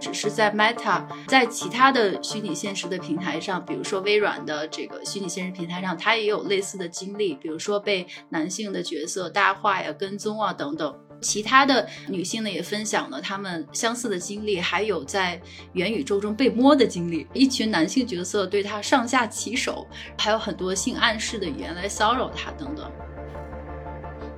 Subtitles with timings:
[0.00, 10.92] 只是在 Meta，在其他的虚拟现实的平台上，比如说微软的这个虚拟现实平台上，它也有类似的经历，比如说被男性的角色大化呀、跟踪啊等等。
[11.20, 15.38] 其他的女性呢也分享了她们相似的经历，还有在
[15.74, 17.26] 元宇宙中被摸的经历。
[17.34, 19.86] 一群男性角色对她上下其手，
[20.16, 22.90] 还有很多性暗示的语言来骚扰她等等。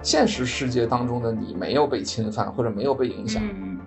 [0.02, 3.40] 现实世界当中的你没有被侵犯或者没有被影响，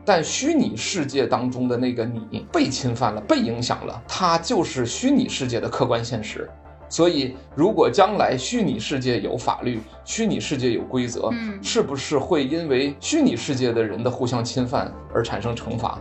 [0.05, 6.49] 但虚拟世界当中的那个你被侵犯了、被影响了，它就是虚拟世界的客观现实。
[6.87, 15.99] 所以，如果将来虚拟世界有法律，虚拟世界有规则，嗯，是不是会因为虚拟世界的人的互相侵犯而产生惩罚？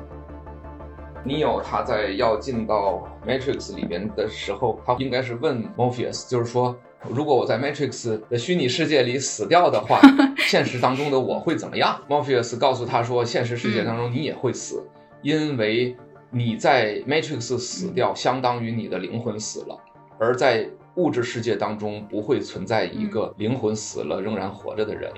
[1.25, 6.77] 尼奥他在要进到 Matrix 里边的时候，他应该是问 Morpheus，就是说，
[7.11, 10.01] 如果我在 Matrix 的虚拟世界里死掉的话，
[10.39, 14.83] 现实当中的我会怎么样？Morpheus 告诉他说，现实世界当中你也会死，
[15.23, 15.97] 因为
[16.31, 19.79] 你在 Matrix 死掉，相当于你的灵魂死了，
[20.19, 25.13] 而在物质世界当中不会存在一个灵魂死了仍然活着的人。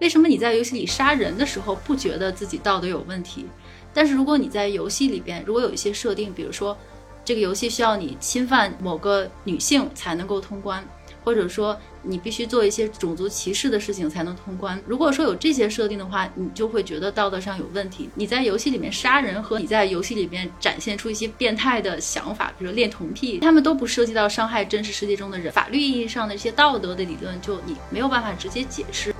[0.00, 3.46] 为什么你在游戏里杀人的时候不觉得自己道德有问题？
[3.94, 6.76] 但是如果你在游戏里边，如果有一些设定，比如说
[7.24, 10.84] 这个游戏需要你侵犯某个女性才能够通关，
[11.22, 14.80] 或者说你必须做一些种族歧视的事情才能通关。
[14.86, 18.10] 如果说有这些设定的话，你就会觉得道德上有问题。
[18.16, 25.52] 你在游戏里面杀人和你在游戏里面展现出一些变态的想法，比如恋童癖，他们都不涉及到伤害真实世界中的人。
[25.52, 29.14] 法律意义上的一些道德的理论，就你没有办法直接解释。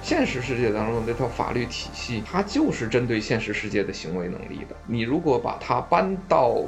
[0.00, 4.76] 现实世界当中的这套法律体系，它就是针对现实世界的行为能力的。
[4.86, 6.62] 你如果把它搬到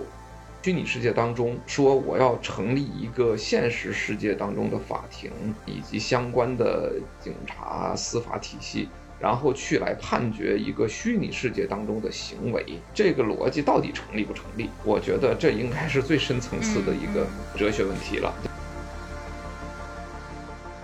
[0.67, 5.31] 虚拟世界当中，说我要成立一个现实世界当中的法庭
[5.65, 8.89] 以及相关的警察司法体系，
[9.21, 14.69] 然后去来判决一个虚拟世界当中的行为，这个逻辑到底成立不成立？
[14.83, 17.25] 我觉得这应该是最深层次的一个
[17.57, 18.35] 哲学问题了。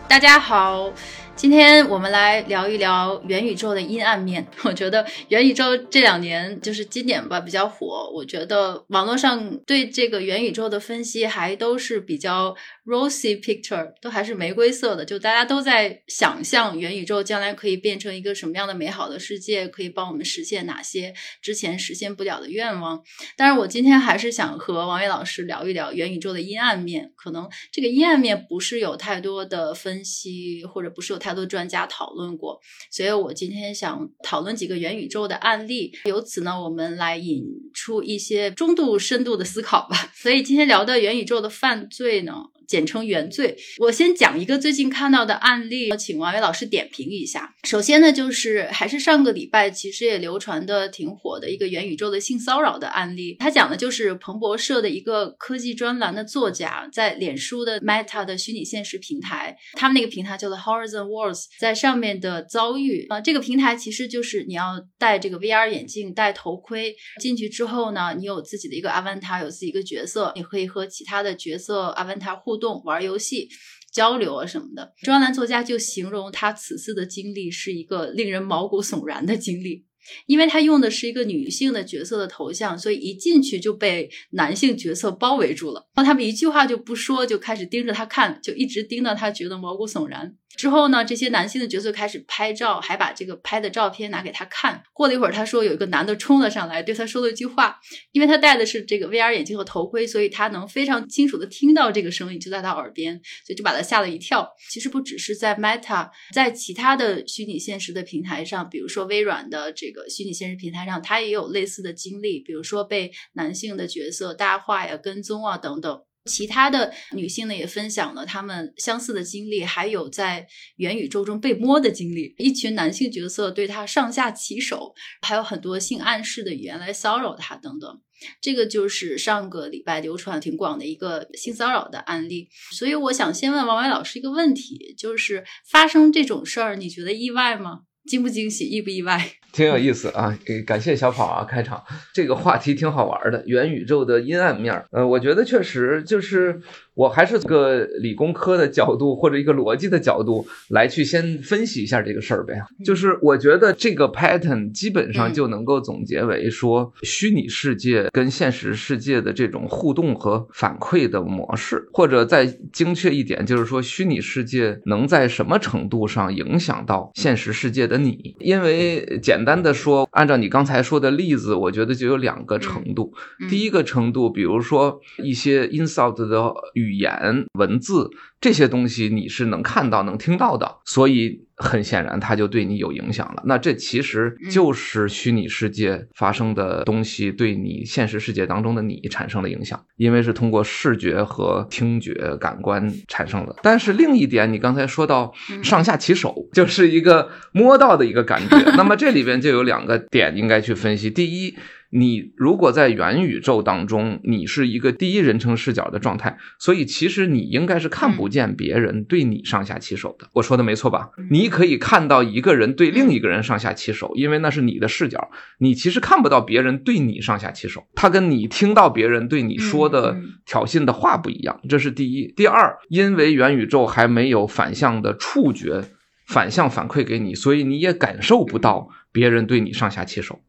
[0.07, 0.93] 大家好。
[1.35, 4.47] 今天我们来聊一聊元宇宙的阴暗面。
[4.65, 8.11] 我觉得元宇宙这两年就是今年吧比较火。
[8.15, 12.55] 我觉得网络上对这个元宇宙的分析还都是比较
[12.87, 15.05] rosy picture，都还是玫瑰色的。
[15.05, 23.03] 就大家都在想象元宇宙将来可以变成一个什么样的美好的世界，可以帮我们实现哪些之前实现不了的愿望。
[23.37, 27.13] 但是我今天还是想和王伟老师聊一聊元宇宙的阴暗面。
[27.17, 31.33] 可能这个阴暗面不是有太多的分析，或者不是有太。
[31.33, 32.61] 多专家讨论过，
[32.91, 40.13] 所以我今天想讨论几个元宇宙的案例，由此呢，我们来引出一些中度、深度的思考吧。
[40.15, 42.35] 所以今天聊的元宇宙的犯罪呢？
[42.73, 43.55] 简称原罪。
[43.81, 47.55] 我先讲一个最近看到的案例，请王伟老师点评一下。
[47.65, 53.37] 首先呢，就是还是上个礼拜其实也流传的挺火的一个元宇宙的性骚扰的案例。
[53.39, 72.62] 他讲的就是彭博社的一个科技专栏的作家，在脸书的 Meta 的虚拟现实平台，他们那个平台叫做 Horizon Worlds，在上面的遭遇啊，这个平台其实就是你要戴这个 VR 眼镜、戴头盔进去之后呢，你有自己的一个 Avatar，有自己一个角色，你可以和其他的角色 Avatar 互。
[72.63, 73.49] 动玩游戏、
[73.93, 79.85] 交流啊什么的，专栏作家就形容他此次的经历是一个令人毛骨悚然的经历，
[80.27, 90.37] 因为他用的是一个女性的角色的头像，所以一进去就被男性角色包围住了，然后他们一句话就不说，就开始盯着他看，就一直盯到他觉得毛骨悚然。
[90.57, 94.83] 之后呢，这些男性的角色开始拍照，还把这个拍的照片拿给他看。
[94.93, 97.79] 过了一会儿，他说有一个男的冲了上来，对他说了一句话。
[98.13, 103.15] 因为他戴的是这个 VR 眼镜和头盔，所以他能非常清楚的听到这个声音就在他耳边，
[103.47, 104.49] 所以就把他吓了一跳。
[104.71, 116.03] 其实不只是在 Meta，在其他的虚拟现实的平台上，比如说微软的这个虚拟现实平台上，他也有类似的经历，比如说被男性的角色搭话呀、跟踪啊等等。
[116.25, 120.47] 其他的女性呢也分享了她们相似的经历，还有在
[120.77, 122.35] 元宇宙中被摸的经历。
[122.39, 128.01] 一群男性角色对她上下其手，还有很多性暗示的语言来骚扰她等等。
[128.41, 132.49] 这个就是上个礼拜流传挺广的一个性骚扰的案例。
[132.71, 137.81] 所以我想先问王伟老师一个问题，就是发生这种事儿，你觉得意外吗？
[138.05, 138.65] 惊不惊喜？
[138.65, 139.21] 意不意外？
[139.53, 140.37] 挺有意思啊！
[140.47, 141.83] 给感谢小跑啊，开场
[142.15, 144.87] 这个话题挺好玩的，元宇宙的阴暗面儿。
[144.91, 146.61] 呃，我觉得确实就是。
[146.95, 152.55] 我还是个理工科的角度或者一个逻辑的角度来去先分析一下这个事儿呗。
[152.85, 168.35] 就是我觉得这个 pattern 基本上就能够总结为说，虚拟世界跟现实世界的这种互动和反馈的模式，或者再精确一点，就是说虚拟世界能在什么程度上影响到现实世界的的你。
[168.39, 173.13] 因为简单的说，按照你刚才说的例子，我觉得就有两个程度。
[173.41, 178.09] 嗯第一个程度，比如说一些 insult 的语言、文字
[178.43, 183.43] 这些东西，你是能看到、能听到的，所以很显然它就对你有影响了。
[183.47, 193.55] 那这其实就是虚拟世界发生的东西对你现实世界当中的你产生了影响，因为是通过视觉和听觉感官产生的。
[193.63, 198.59] 但是另一点，你刚才说到嗯上下其手， 就是一个摸到的一个感觉。
[198.77, 201.09] 那么这里边就有两个点应该去分析。
[201.09, 201.57] 第一，
[201.95, 210.27] 你如果在元宇宙当中，你是一个第一人称视角的状态，所以其实你应该是看不见别人对你上下其手的。
[210.33, 211.11] 我说的没错吧？
[211.31, 220.17] 你可以看到一个人对另一个人上下其手，因为那是你的视角，你其实看不到别人对你上下其手，他跟你听到别人对你说的
[220.47, 222.33] 挑衅的话不一样，这是第一。
[222.35, 225.85] 第二，因为元宇宙还没有反向的触觉
[226.27, 230.41] 反向反馈给你，所以你也感受不到别人对你上下其手。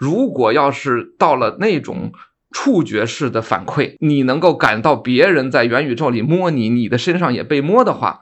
[0.00, 2.12] 如果要是到了那种
[2.50, 8.20] 触觉式的反馈，你能够感到别人在元宇宙里摸你，你的身上也被摸的话，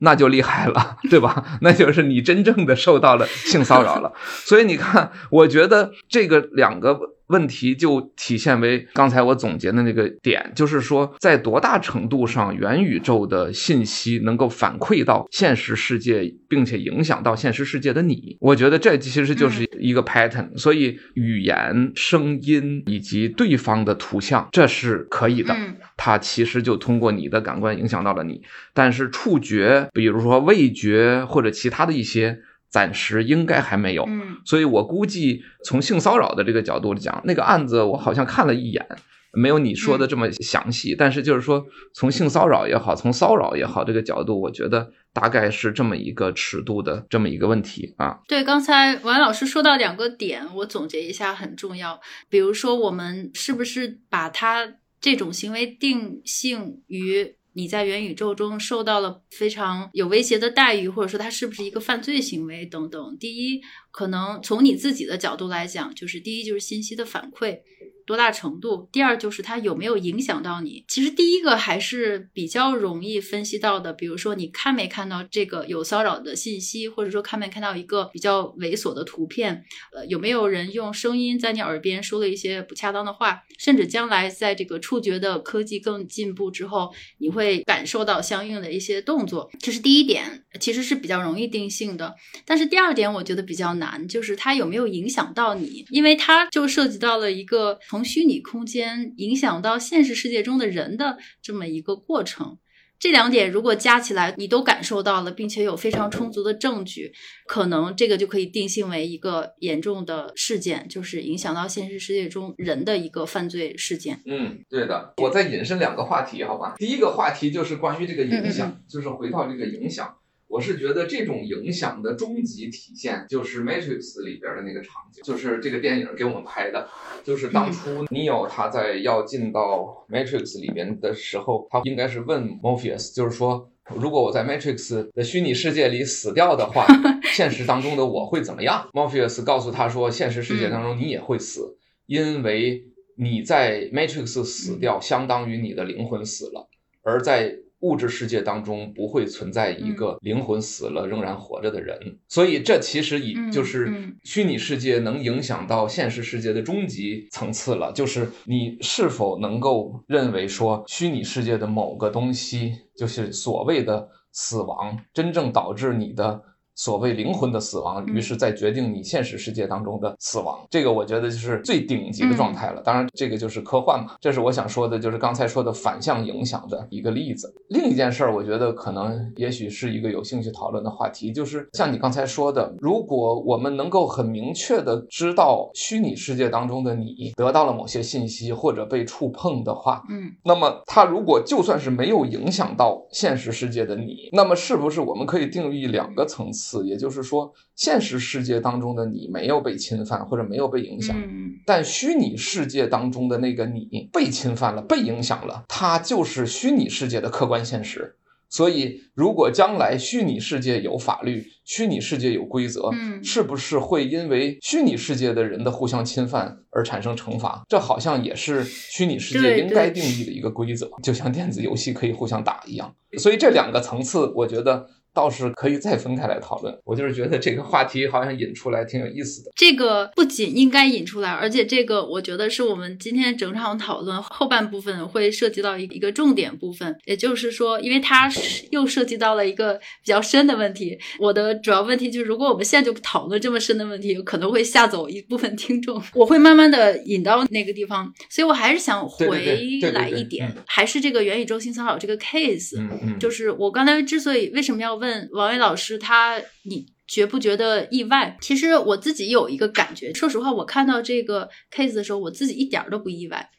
[0.00, 1.58] 那就厉害了， 对吧？
[1.62, 4.12] 那就是你真正的受到了性骚扰了。
[4.44, 6.98] 所以你看，我觉得这个两个
[7.30, 20.56] 问题就体现为刚才我总结的那个点，就是说，在多大程度上元宇宙的信息能够反馈到现实世界，并且影响到现实世界的你，我觉得这其实就是一个 pattern。
[20.58, 25.54] 所以语言、声音以及对方的图像，这是可以的。
[25.54, 28.40] 嗯它其实就通过你的感官影响到了你，
[28.72, 32.38] 但是触觉，比如说味觉或者其他的一些，
[32.70, 34.04] 暂时应该还没有。
[34.08, 38.86] 嗯所以我估计从性骚扰的这个角度来讲，那个案子我好像看了一眼，
[39.32, 40.94] 没有你说的这么详细。
[40.96, 41.64] 但是就是说，
[41.94, 48.18] 从性骚扰也好，从骚扰也好这个角度，我觉得大概是这么一个尺度的这么一个问题啊。
[48.26, 52.00] 对，刚才王老师说到两个点，我总结一下很重要。
[52.28, 63.18] 比如说，我们是不是把他这种行为定性于你在元宇宙中受到了非常有威胁的待遇，或者说它是不是一个犯罪行为等等？
[63.18, 63.60] 第一，
[63.90, 67.60] 可能从你自己的角度来讲，就是第一就是信息的反馈。
[68.06, 68.88] 多大程度？
[68.90, 70.84] 第二就是它有没有影响到你。
[70.88, 79.64] 其实第一个还是比较容易分析到的，比如说你看没看到这个有骚扰的信息，或者说看没看到一个比较猥琐的图片，
[79.94, 89.48] 呃，有没有人用声音在你耳边说了一些不恰当的话，甚至将来在这个触觉的科技更进步之后，你会感受到相应的一些动作。
[89.60, 92.16] 这是第一点，其实是比较容易定性的。
[92.44, 102.58] 但是第二点我觉得比较难，就是它有没有影响到你，因为它就涉及到了一个从虚拟空间影响到现实世界中的人的这么一个过程。
[102.98, 107.10] 这两点如果加起来你都感受到了，并且有非常充足的证据，
[107.46, 114.20] 可能这个就可以定性为一个严重的事件，就是影响到现实世界中人的一个犯罪事件。
[114.26, 115.14] 嗯，对的。
[115.16, 116.74] 我再引申两个话题，好吧？
[116.76, 120.14] 第一个话题就是关于这个影响，嗯就是回到这个影响。
[120.50, 126.88] 我是觉得这种影响的终极体现就是《Matrix》里边的那个场景，就是这个电影给我们拍的，
[127.22, 136.84] 就是当初 Neo 他在要进到 Matrix 里边的时候，他应该是问 Morpheus，就是说，如果我在 Matrix 的虚拟世界里死掉的话，
[137.32, 141.76] 现实当中的我会怎么样？Morpheus 告诉他说，现实世界当中你也会死，
[142.06, 142.82] 因为
[143.14, 146.68] 你在 Matrix 死掉，相当于你的灵魂死了，
[147.02, 166.42] 而在物质世界当中不会存在一个灵魂死了仍然活着的人，所以这其实已嗯就是嗯虚拟世界能影响到现实世界的终极层次了，就是你是否能够认为说虚拟世界的某个东西就是所谓的死亡，真正导致你的。
[166.80, 172.80] 所谓灵魂的死亡，嗯于是再决定你现实世界当中的死亡，这个我觉得就是最顶级的状态了。
[172.80, 177.54] 当然，这个就是科幻嘛，这是我想说的，就是刚才说的反向影响的一个例子。
[177.68, 196.69] 另一件事儿，我觉得可能也许是一个有兴趣讨论的话题，就是像你刚才说的，如果我们能够很明确的知道虚拟世界当中的你得到了某些信息或者被触碰的话，嗯那么它如果就算是没有影响到现实世界的你，那么是不是我们可以定义两个层次？
[196.84, 208.16] 也就是说，现实世界当中的你没有被侵犯或者没有被影响，嗯但虚拟世界当中的那个你被侵犯了、被影响了，它就是虚拟世界的客观现实。
[208.52, 217.62] 所以，如果将来虚拟世界有法律，虚拟世界有规则，嗯是不是会因为虚拟世界的人的互相侵犯而产生惩罚？
[217.68, 222.92] 这好像也是虚拟世界应该定义的一个规则，就像电子游戏可以互相打一样。
[223.18, 226.76] 所以这两个层次，我觉得倒是可以再分开来讨论。
[226.84, 229.50] 我就是觉得这个话题好像引出来挺有意思的。
[229.56, 238.30] 这个不仅应该引出来，而且这个我觉得是我们今天整场讨论后半部分会涉及到一一个重点部分，也就是说，因为它
[238.70, 240.98] 又涉及到了一个比较深的问题。
[241.18, 246.00] 我的主要问题就是，如果我们现在就讨论这么深的问题，可能会吓走一部分听众。
[246.14, 258.36] 我会慢慢的引到那个地方，所以我还是想回来一点，还是这个元宇宙性骚扰这个 case，嗯嗯，就是我刚才之所以为什么要问王伟老师，他你觉不觉得意外？
[258.40, 263.50] 其实我自己有一个感觉，说实话，我看到这个 case 的时候，我自己一点都不意外，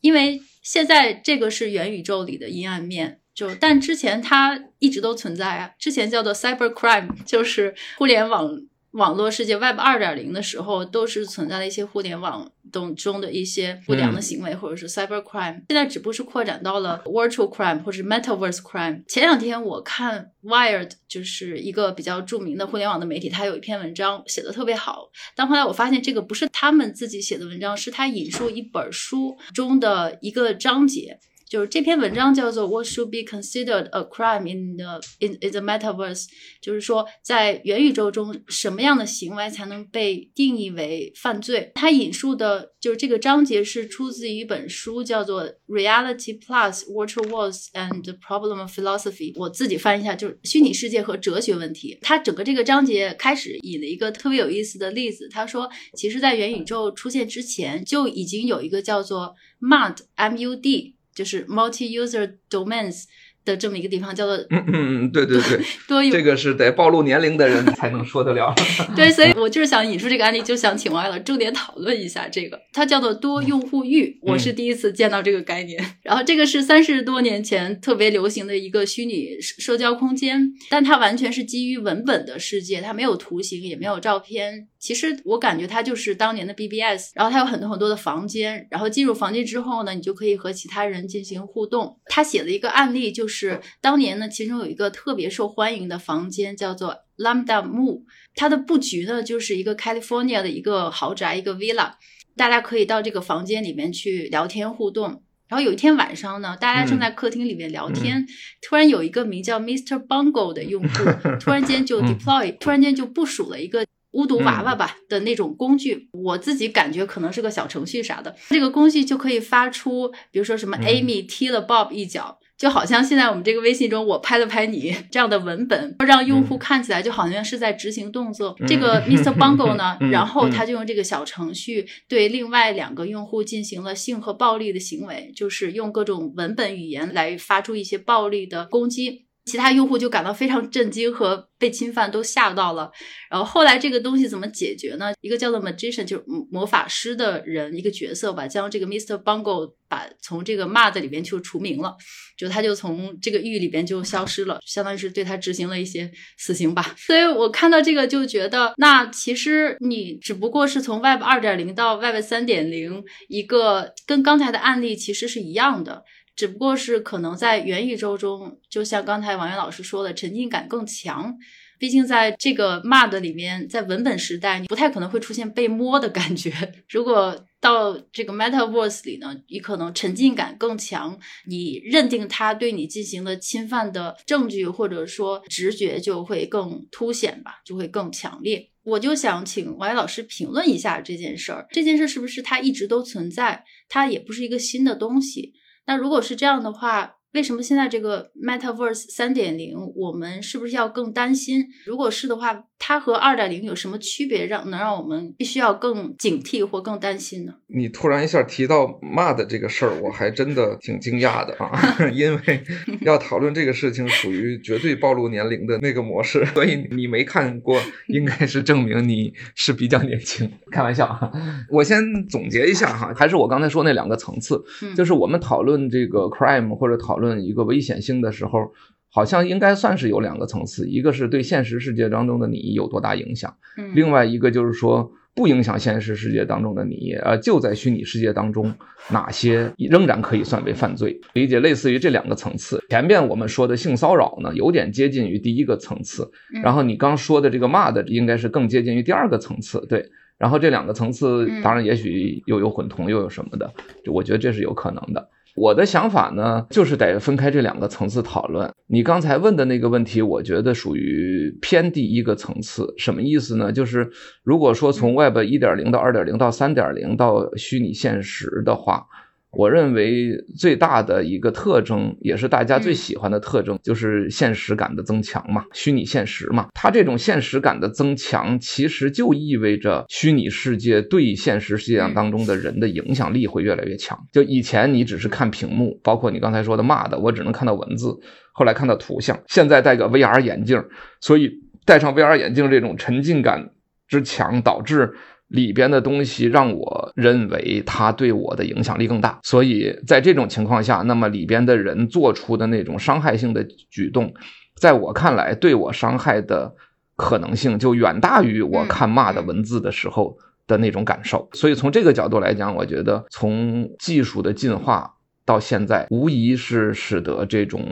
[0.00, 8.62] 因为现在这个是元宇宙里的阴暗面，就但之前它一直都存在啊，之前叫做 cyber crime，就是互联网。
[8.92, 15.62] 网络世界 Web 二点零的时候，都是存在了一些互联网中中的一些不良的行为，或者是 cyber crime。
[15.68, 19.04] 现在只不过是扩展到了 virtual crime 或者 metaverse crime。
[19.06, 25.08] 前两天我看 Wired，就是一个比较著名的互联网的媒体，它有一篇文章写的特别好。
[25.36, 31.18] 但后来我发现这个不是他们自己写的文章，是他引述一本书中的一个章节。
[31.50, 36.26] 就是这篇文章叫做 "What should be considered a crime in the in in the metaverse"，
[36.62, 41.72] 就是说在元宇宙中什么样的行为才能被定义为犯罪？
[41.74, 49.32] 他引述的就是这个章节是出自于一本书，叫做 "Reality Plus: Virtual Worlds and the Problem of Philosophy"。
[49.34, 51.98] 我自己翻一下，就是虚拟世界和哲学问题。
[52.00, 60.94] 他整个这个章节开始引了一个特别有意思的例子，他说，其实，在元宇宙出现之前，就已经有一个叫做 MUD M U D。
[61.14, 63.04] 就是 multi-user domains
[63.42, 68.54] 的这么一个地方，叫做嗯嗯嗯，对对对， 多用这个是得暴露年龄的人才能说得了。
[68.94, 75.82] 对，所以我就是想引出这个案例，就想请王老师重点讨论一下这个，它叫做多用户域，我是第一次见到这个概念。
[76.02, 84.68] 然后这个是三十多年前特别流行的一个虚拟社交空间，但它完全是基于文本的世界，它没有图形，也没有照片。
[84.80, 92.00] 其实我感觉它就是当年的 BBS，然后它有很多很多的房间，然后进入房间之后呢，你就可以和其他人进行互动。
[92.06, 101.92] 他写了一个案例，就是当年呢，其中有一个特别受欢迎的房间叫做 Lambda Mu，它的布局呢就是一个 California 的一个豪宅，一个 villa，
[102.34, 105.22] 大家可以到这个房间里面去聊天互动。
[105.48, 108.26] 然后有一天晚上呢，大家正在客厅里面聊天，
[108.62, 110.02] 突然有一个名叫 Mr.
[110.06, 111.04] Bungle 的用户，
[111.38, 113.84] 突然间就 deploy，突然间就部署了一个。
[114.12, 118.34] 巫毒娃娃吧的那种工具，我自己感觉可能是个小程序啥的。
[118.48, 128.56] 这个工具就可以发出，比如说什么 Amy 踢了 Bob 一脚，就好像现在我们这个微信中我拍了拍你这样的文本，让用户看起来就好像是在执行动作。
[128.66, 129.32] 这个 Mr.
[129.36, 139.26] Bungle 呢，然后他就用这个小程序对另外两个用户进行了性和暴力的行为，就是用各种文本语言来发出一些暴力的攻击。
[139.44, 142.90] 其他用户就感到非常震惊和被侵犯，都吓到了。
[143.30, 145.12] 然后后来这个东西怎么解决呢？
[145.20, 149.22] 一个叫做 magician，就是魔法师的人，一个角色吧，将这个 Mr.
[149.22, 151.96] Bungle 把从这个 mud 里边就除名了，
[152.36, 156.94] 就他就从这个狱里边就消失了，相当于是对他执行了一些死刑吧。
[156.96, 166.04] 所以我看到这个就觉得，那其实你只不过是从 Web 二点零到 Web 三点零，一个跟刚才的案例其实是一样的。
[166.40, 171.36] 只不过是可能在元宇宙中，就像刚才王源老师说的，沉浸感更强。
[171.78, 176.50] 毕竟在这个 MUD 里面，在文本时代，你不太可能会出现被摸的感觉。
[176.88, 188.70] 如果到这个 Metaverse 里呢，你可能沉浸感更强，你认定他对你进行了侵犯的证据或者说直觉就会更凸显吧，就会更强烈。
[188.82, 193.62] 我就想请王源老师评论一下这件事儿，这件事是不是它一直都存在？
[193.90, 195.52] 它也不是一个新的东西。
[195.90, 201.64] 那如果是这样的话，为什么现在这个 Metaverse 三点零，我们是不是要更担心？
[201.86, 207.52] 如果是的话，它和二点零有什么区别，让能让我们必须要更警惕或更担心呢？
[207.68, 211.78] 你突然一下提到骂的这个事儿，我还真的挺惊讶的啊，
[212.12, 212.64] 因为
[213.02, 220.50] 要讨论这个事情属于绝对暴露年龄的那个模式，所以你没看过，应该是证明你是比较年轻。
[220.72, 221.30] 开玩笑哈，
[221.70, 224.60] 我先总结一下哈，还是我刚才说那两个层次，
[224.96, 228.72] 就是我们讨论这个 crime 或者讨论一个危险性的时候，
[229.12, 233.54] 好像应该算是有两个层次，一个是对现实世界当中的你有多大影响，
[233.94, 238.74] 另外一个就是说不影响现实世界当中的你，呃，就在虚拟世界当中
[239.10, 242.82] 哪些仍然可以算为犯罪，理解类似于这两个层次。
[242.88, 246.30] 前面我们说的性骚扰呢，有点接近于第一个层次，
[246.62, 250.10] 然后你刚说的这个骂的，应该是更接近于第二个层次，对。
[250.38, 253.70] 然后这两个层次当然也许又有混同又有什么的，
[254.02, 255.28] 就我觉得这是有可能的。
[255.56, 258.72] 我的想法呢，就是得分开这两个层次讨论。
[258.86, 262.92] 你刚才问的那个问题，我觉得属于偏第一个层次。
[262.96, 263.72] 什么意思呢？
[263.72, 264.10] 就是
[264.42, 269.06] 如果说从 Web 一点零到二点零到三点零到虚拟现实的话。
[269.52, 276.68] 我认为最大的一个特征，也是大家最喜欢的特征，就是现实感的增强嘛，虚拟现实嘛。
[276.72, 284.16] 它这种现实感的增强，其实就意味着虚拟世界对现实世界当中的人的影响力会越来越强。
[284.32, 288.16] 就以前你只是看屏幕，包括你刚才说的骂的，我只能看到文字，
[288.52, 290.84] 后来看到图像，现在戴个 VR 眼镜，
[291.20, 291.50] 所以
[291.84, 293.70] 戴上 VR 眼镜这种沉浸感
[294.06, 295.12] 之强，导致。
[295.50, 304.32] 里边的东西让我认为它对我的影响力更大，所以在这种情况下，那么里边的人做出的那种伤害性的举动，
[304.76, 306.72] 在我看来对我伤害的
[307.16, 311.48] 可能性就远大于我看骂的文字的时候的那种感受。
[311.52, 315.14] 所以从这个角度来讲，我觉得从技术的进化
[315.44, 317.84] 到现在，无疑是使得这种。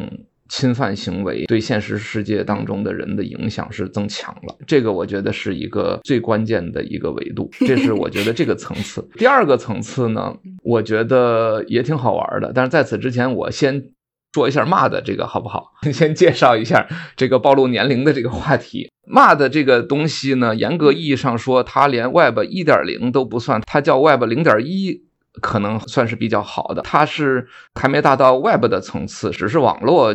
[0.49, 9.07] 侵犯行为对现实世界当中的人的影响是增强了，这个我觉得是一个最关键的一个维度，这是我觉得这个层次。
[9.19, 13.91] 第二个层次呢，我觉得也挺好玩的，但是在此之前，我先
[14.33, 15.73] 说一下骂的这个好不好？
[15.93, 18.91] 先介绍一下这个暴露年龄的这个话题。
[19.07, 25.03] 骂的这个东西呢，严格意义上说，它连 Web 一点零都不算，它叫 Web 零点一，
[25.41, 26.83] 可能算是比较好的。
[26.83, 30.15] 它是还没达到 Web 的层次，只是网络。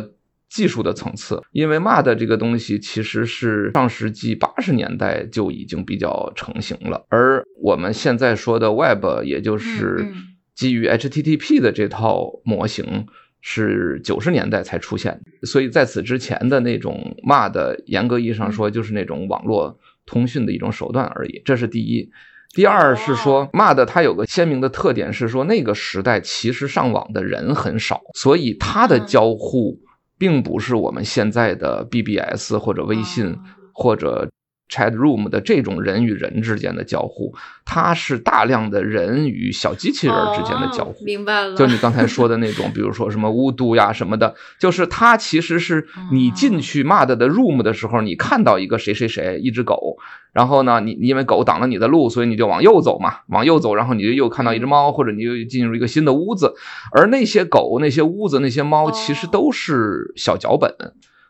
[0.54, 10.06] 技术的层次，因为 MAD 这个东西其实是上世纪八十年代就已经比较成型了，而我们现在说的 Web，也就是
[10.54, 13.04] 基于 HTTP 的这套模型，
[13.40, 21.42] 是九十年代才出现，所以在此之前的那种 MAD，严格意义上说就是那种网络通讯的一种手段而已。
[21.44, 22.08] 这是第一。
[22.54, 29.80] 第二是说 MAD 它有个鲜明的特点是说那个时代其实上网的人很少，所以它的交互。
[30.24, 33.38] 并不是我们现在的 BBS 或者微信
[33.74, 34.26] 或者
[34.70, 41.04] Chat Room 的这种人与人之间的交互，它是大量的人与小机器人之间的交互。
[41.04, 41.54] 明白了。
[41.54, 49.98] 就你刚才说的那种，比如说什么巫毒呀什么的，就是它其实是你进去 mad 的 Room 的时候，你看到一个谁谁谁，一只狗。
[50.32, 56.54] 然后呢，你因为狗挡了你的路，所以你就往右走嘛，往右走，然后你就又看到一只猫，或者你又进入一个新的屋子。
[56.90, 60.74] 而那些狗、那些屋子、那些猫，其实都是小脚本，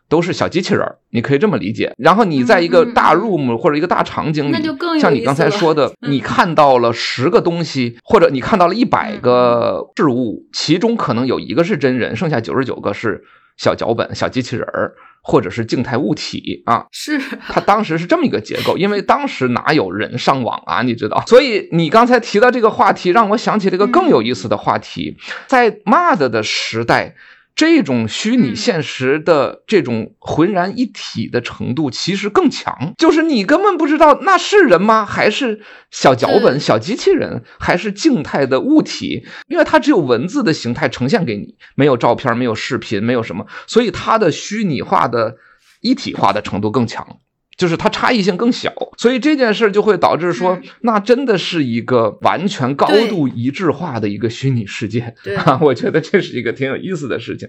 [0.07, 1.93] 都是小机器人儿你可以这么理解。
[1.97, 13.23] 然后你在一个大 room 或者一个大场景里，像你刚才说的，你看到了十个东西，或者你看到了一百个事物，其中可能有一个是真人，剩下九十九个是
[13.57, 14.93] 小脚本、小机器人儿。
[15.27, 21.23] 或者是静态物体啊，是它当时是这么一个结构，因为当时哪有人上网啊，你知道？
[21.25, 27.15] 所以你刚才提到这个话题，让我想起了一个更有意思的话题，在 MUD 的时代。
[27.55, 32.93] 这种虚拟现实的这种浑然一体的程度，其实更强。
[32.97, 35.05] 就是你根本不知道那是人吗？
[35.05, 39.25] 还是小脚本、小机器人，还是静态的物体？
[39.47, 45.37] 因为它只有文字的形态呈现给你，没有照片，没有视频，没有什么，所以它的虚拟化的
[45.79, 47.19] 一体化的程度更强。
[47.57, 55.15] 就是它差异性更小，所以这件事就会导致说，那真的是一个完全高度一致化的一个虚拟世界。
[55.23, 57.47] 对，我觉得这是一个挺有意思的事情。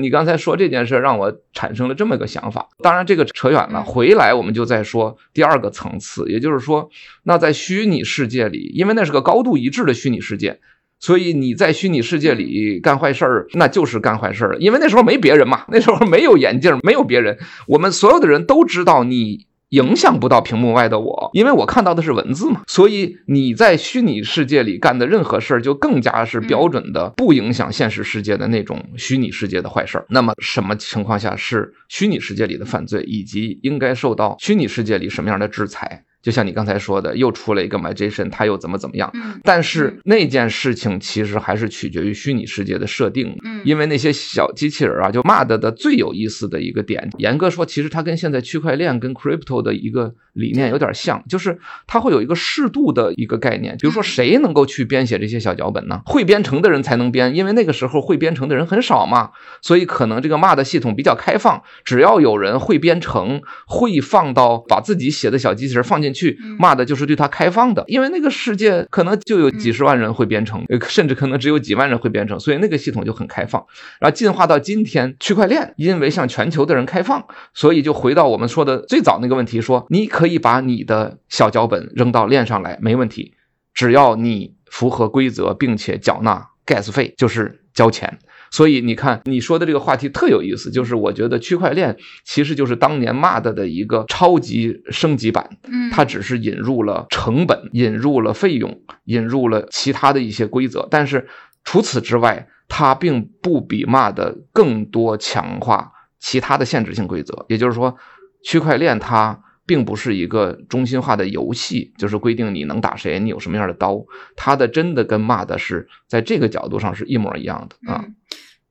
[0.00, 2.68] 你刚才说这件事，让我产生了这么一个想法。
[2.82, 6.90] 当然，这个扯远了，回来我们就再说第二个层次，也就是说，
[7.22, 10.58] 那在虚拟世界里，因为那是个高度一致的虚拟世界。
[10.98, 22.62] 所以你在虚拟世界里干坏事儿，那就是干坏事儿了，因为那时候没别人嘛， 那时候没有眼镜，没有别人，我们所有的人都知道你影响不到屏幕外的我，因为我看到的是文字嘛。
[22.66, 30.06] 所以你在虚拟世界里干的任何事儿，就更加是标准的不影响现实世界的那种虚拟世界的坏事儿。
[30.08, 36.04] 那么什么情况下是虚拟世界里的犯罪，以及应该受到虚拟世界里什么样的制裁？
[36.26, 39.08] 就像你刚才说的，又出了一个 Magician，他又怎么怎么样？
[39.14, 43.38] 嗯，但是那件事情其实还是取决于虚拟世界的设定。
[43.44, 53.76] 嗯，因为那些小机器人啊，就 MUD 的最有意思的一个点，严格说，其实它跟现在区块链跟 Crypto 的一个理念有点像，就是它会有一个适度的一个概念。
[53.76, 56.00] 比如说，谁能够去编写这些小脚本呢？
[56.06, 59.30] 会编程的人才能编，因为那个时候会编程的人很少嘛，
[59.62, 66.15] 所以可能这个 MUD 系统比较开放，只要有人会编程，会放到把自己写的小机器人放进。
[66.16, 73.64] 去骂的就是对他开放的，因为那个世界可能就有几十万人会编程，甚至可能只有几万人会编程，所以那个系统就很开放。
[74.00, 83.34] 然后进化到今天，区块链因为向全球的人开放，所以就回到我们说的最早那个问题：说你可以把你的小脚本扔到链上来，没问题，
[83.74, 87.60] 只要你符合规则，并且缴纳 gas 费，就是。
[87.76, 88.18] 交钱。
[88.56, 101.28] 所以你看，你说的这个话题特有意思，就是我觉得区块链其实就是当年骂的的一个超级升级版，嗯，它只是引入了成本，引入了费用，引入了其他的一些规则，但是
[101.64, 107.44] 除此之外，它并不比骂的更多强化其他的限制性规则。
[107.50, 107.94] 也就是说，
[108.42, 114.02] 区块链它并不是一个中心化的游戏，就是规定你能打谁，你有什么样的刀，
[114.34, 118.02] 它的真的跟 MAD 是在这个角度上是一模一样的啊。
[118.06, 118.14] 嗯，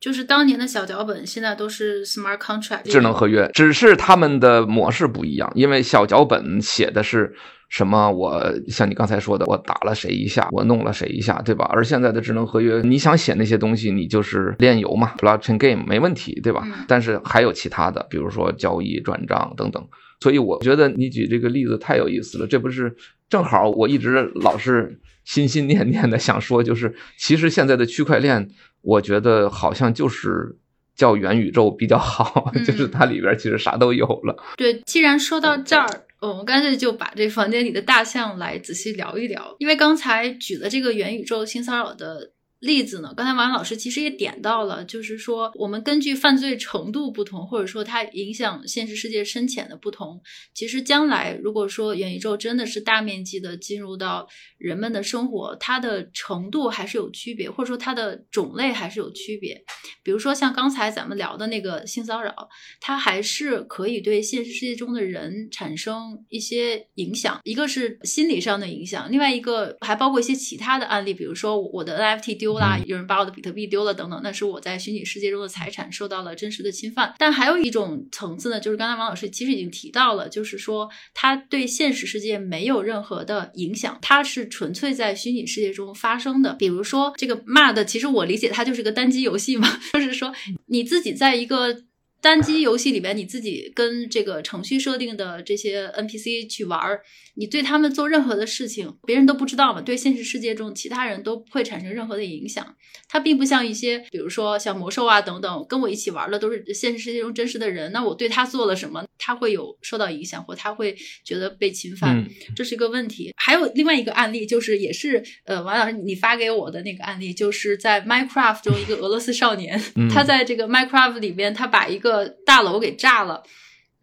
[0.05, 7.33] 就是当年的小脚本，现在都是 smart contract 智能合约，只是他们的模式不一样，因为小脚本写的是
[7.69, 8.11] 什么？
[8.11, 11.67] 我像你刚才说的，我打了谁一下，我弄了谁一下，对吧？
[11.73, 16.61] 而现在的智能合约，你想写那些东西，你就是炼油嘛，blockchain game 没问题，对吧？
[16.67, 19.83] 嗯但是还有其他的，比如说交易、转账等等。
[20.19, 22.95] 所以我觉得你举这个例子太有意思了，这不是
[23.27, 28.47] 正好我一直老是心心念念的想说，就是其实现在的区块链，
[28.85, 30.55] 我觉得好像就是
[30.95, 34.37] 叫元宇宙比较好， 嗯就是它里边其实啥都有了。
[34.55, 35.87] 对，既然说到这儿，
[36.21, 39.55] 我们干脆就把这房间里的大象来仔细聊一聊。
[39.59, 42.31] 因为刚才举了这个元宇宙性骚扰的
[42.65, 50.21] 例子呢，刚才王老师其实也点到了，就是说我们根据犯罪程度不同，或者说它影响现实世界深浅的不同，
[50.53, 59.63] 其实将来如果说元宇宙真的是大面积的进入到人们的生活，它的程度还是有区别，或者说它的种类还是有区别。
[60.03, 62.33] 比如说像刚才咱们聊的那个性骚扰，
[62.81, 77.13] 它还是可以对现实世界中的人产生一些影响，一个是心理上的影响，另外一个还包括一些其他的案例，比如说我的 NFT 丢啦，有人把我的比特币丢了等等，那是我在虚拟世界中的财产受到了真实的侵犯。
[77.17, 86.53] 但还有一种层次呢，就是刚才王老师其实已经提到了，就是说它对现实世界没有任何的影响，它是纯粹在虚拟世界中发生的。
[86.53, 90.33] 比如说这个 MAD，其实我理解它就是个单机游戏嘛， 就是说
[90.67, 91.83] 你自己在一个
[92.21, 97.01] 单机游戏里面，你自己跟这个程序设定的这些 NPC 去玩儿，
[97.35, 102.75] 你对他们做任何的事情，别人都不知道嘛，对现实世界中其他人都不会产生任何的影响。
[103.07, 112.17] 它并不像一些，比如说像魔兽啊等等，跟我一起玩的都是现实世界中真实的人，那我对他做了什么，他会有受到影响，或他会觉得被侵犯。
[112.17, 113.33] 嗯这是一个问题。
[113.35, 123.43] 还有另外一个案例，就是也是呃，王老师你发给我的那个案例，就是在 Minecraft 中一个俄罗斯少年，嗯他在这个 Minecraft 里边，他把一个大楼给炸了。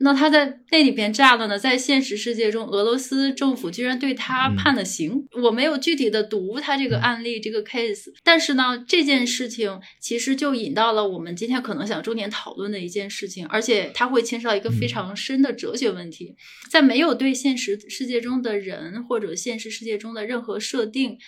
[0.02, 4.56] 那他在那里边炸了呢，在现实世界中，俄罗斯政府居然对他嗯。
[4.56, 5.26] 判了刑。
[5.42, 16.36] 我没有具体的读他这个案例、这个 case，但是呢，这件事情其实就引到了我们今天可能想重点讨论的一件事情，而且它会牵涉到一个非常深的哲学问题。
[16.70, 21.18] 在没有对现实世界中的人或者现实世界中的任何设定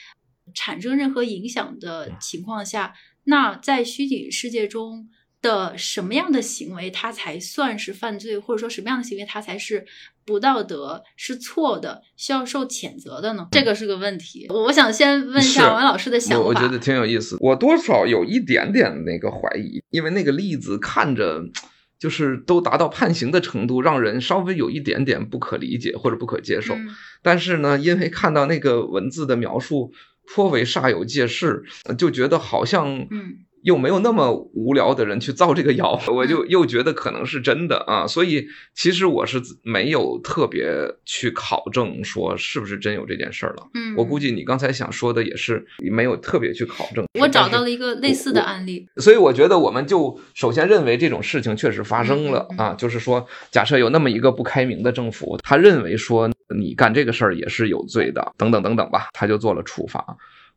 [0.55, 5.09] 产生任何影响的情况下，那在虚拟世界中
[5.45, 9.85] 的什么样的行为，它才算是犯罪，或者说什么样的行为它才是
[10.25, 13.47] 不道德、是错的、需要受谴责的呢？
[13.51, 14.47] 这个是个问题。
[14.49, 16.43] 我想先问一下王老师的想法。
[16.43, 17.37] 我我觉得挺有意思。
[17.41, 21.45] 我多少有一点点那个怀疑，因为那个例子看着
[21.99, 26.75] 就是都达到判刑的程度，让人稍微有一点点不可理解或者不可接受。
[26.75, 26.89] 嗯
[27.23, 29.93] 但是呢，因为看到那个文字的描述
[30.27, 38.07] 颇为煞有介事，呃就觉得好像嗯又没有那么无聊的人去造这个谣，我就又觉得可能是真的啊。
[38.07, 40.69] 所以其实我是没有特别
[41.07, 43.67] 去考证说是不是真有这件事儿了。
[43.73, 47.05] 嗯，我估计你刚才想说的也是没有特别去考证。
[47.19, 48.87] 我找到了，一个类似的案例。
[48.97, 60.05] 所以我觉得我们就首先认为这种事情确实发生了啊，就是说，假设有那么一个不开明的政府，他认为说你干这个事儿也是有罪的，等等等等吧，他就做了处罚。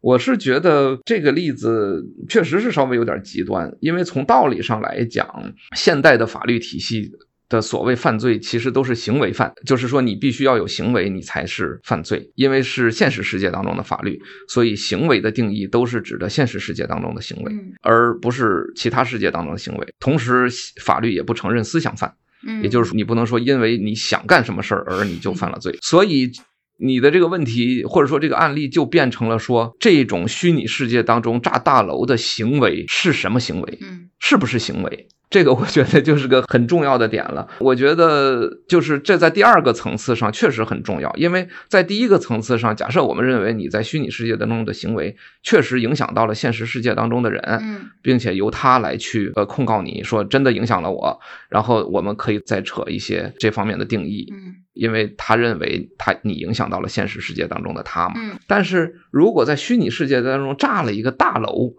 [0.08, 5.28] 我是觉得这个例子确实是稍微有点极端，因为从道理上来讲，
[5.76, 7.12] 现代的法律体系
[7.50, 14.18] 的所谓犯罪其实都是行为犯，就是说你必须要有行为，你才是犯罪，因为是现实世界当中的法律，
[14.48, 19.86] 所以行为的定义都是指的现实世界当中的行为，嗯而不是其他世界当中的行为。
[20.00, 20.48] 同时，
[20.82, 22.16] 法律也不承认思想犯，
[22.48, 25.78] 嗯，也就是说，你不能说因为你想干什么事儿而你就犯了罪。
[25.82, 26.32] 所以，
[26.78, 33.78] 你的这个问题或者说这个案例就变成了说，这种虚拟世界当中炸大楼的行为是什么行为？
[33.82, 35.08] 嗯是不是行为？
[35.30, 37.46] 这个我觉得就是个很重要的点了。
[37.60, 58.16] 我觉得就是这在第二个层次上确实很重要，因为在第一个层次上，假设我们认为你在虚拟世界当中的行为确实影响到了现实世界当中的人，嗯并且由他来去呃控告你说真的影响了我，然后我们可以再扯一些这方面的定义，嗯因为他认为他你影响到了现实世界当中的他嘛。
[58.18, 61.74] 嗯但是如果在虚拟世界当中炸了一个大楼，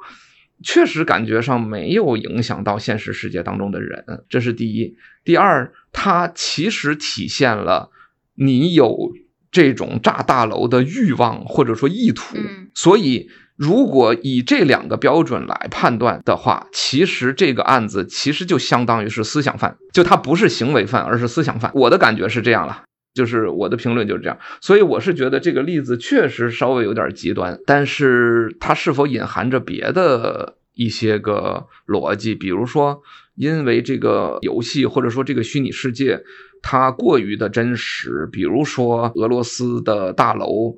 [0.63, 4.97] 确实感觉上没有影响到现实世界当中的人，这是第一。
[5.25, 7.91] 第二，它其实体现了
[8.35, 9.13] 你有
[9.53, 12.37] 这种炸大楼的欲望或者说意图。
[12.75, 21.71] 所以，如果以这两个标准来判断的话，其实这个案子其实就相当于是思想犯，就他不是行为犯，而是思想犯。
[21.75, 22.83] 我的感觉是这样了。
[23.15, 32.35] 就是我的评论就是这样，所以我是觉得这个例子确实稍微有点极端，但是它是否隐含着别的一些个逻辑？
[32.35, 33.03] 比如说，
[33.35, 36.23] 因为这个游戏或者说这个虚拟世界
[36.63, 40.77] 它过于的真实，比如说俄罗斯的大楼。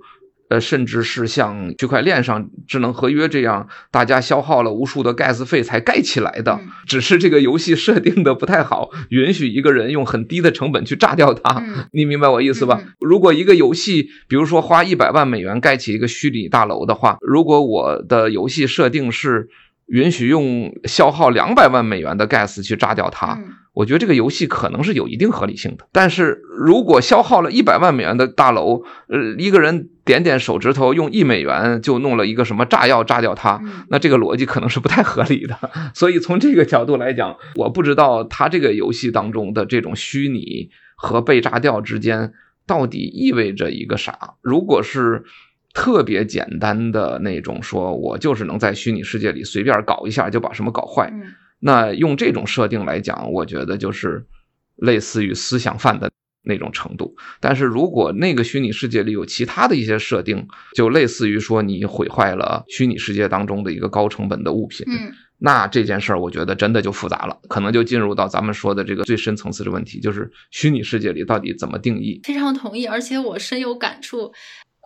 [0.51, 11.65] 呃，甚至是像区块链上智能合约这样，大家消耗了无数的 gas 费才盖起来的，只是这个游戏设定的不太好，允许一个人用很低的成本去炸掉它。
[11.93, 12.83] 你明白我意思吧？
[12.99, 19.49] 如果一个游戏，比如说花一百万美元盖起一个虚拟大楼的话，如果我的游戏设定是
[19.87, 23.39] 允许用消耗两百万美元的 gas 去炸掉它。
[23.81, 35.57] 我觉得这个游戏可能是有一定合理性的，但是如果消耗了一百万美元的大楼，呃，一个人点点手指头用一美元就弄了一个什么炸药炸掉它，那这个逻辑可能是不太合理的。
[35.95, 42.33] 所以从这个角度来讲，我不知道他这个游戏当中的这种虚拟和被炸掉之间
[42.66, 44.35] 到底意味着一个啥。
[44.43, 45.25] 如果是
[45.73, 51.11] 特别简单的那种，说我就是能在虚拟世界里随便搞一下就把什么搞坏。
[51.61, 54.25] 那用这种设定来讲，我觉得就是
[54.77, 56.11] 类似于思想犯的
[56.42, 57.14] 那种程度。
[57.38, 72.20] 但是如果那个虚拟世界里有其他的一些设定，就类似于说你毁坏了虚拟世界当中的一个高成本的物品，嗯，那这件事儿我觉得真的就复杂了，可能就进入到咱们说的这个最深层次的问题，就是虚拟世界里到底怎么定义。
[72.25, 74.33] 非常同意，而且我深有感触。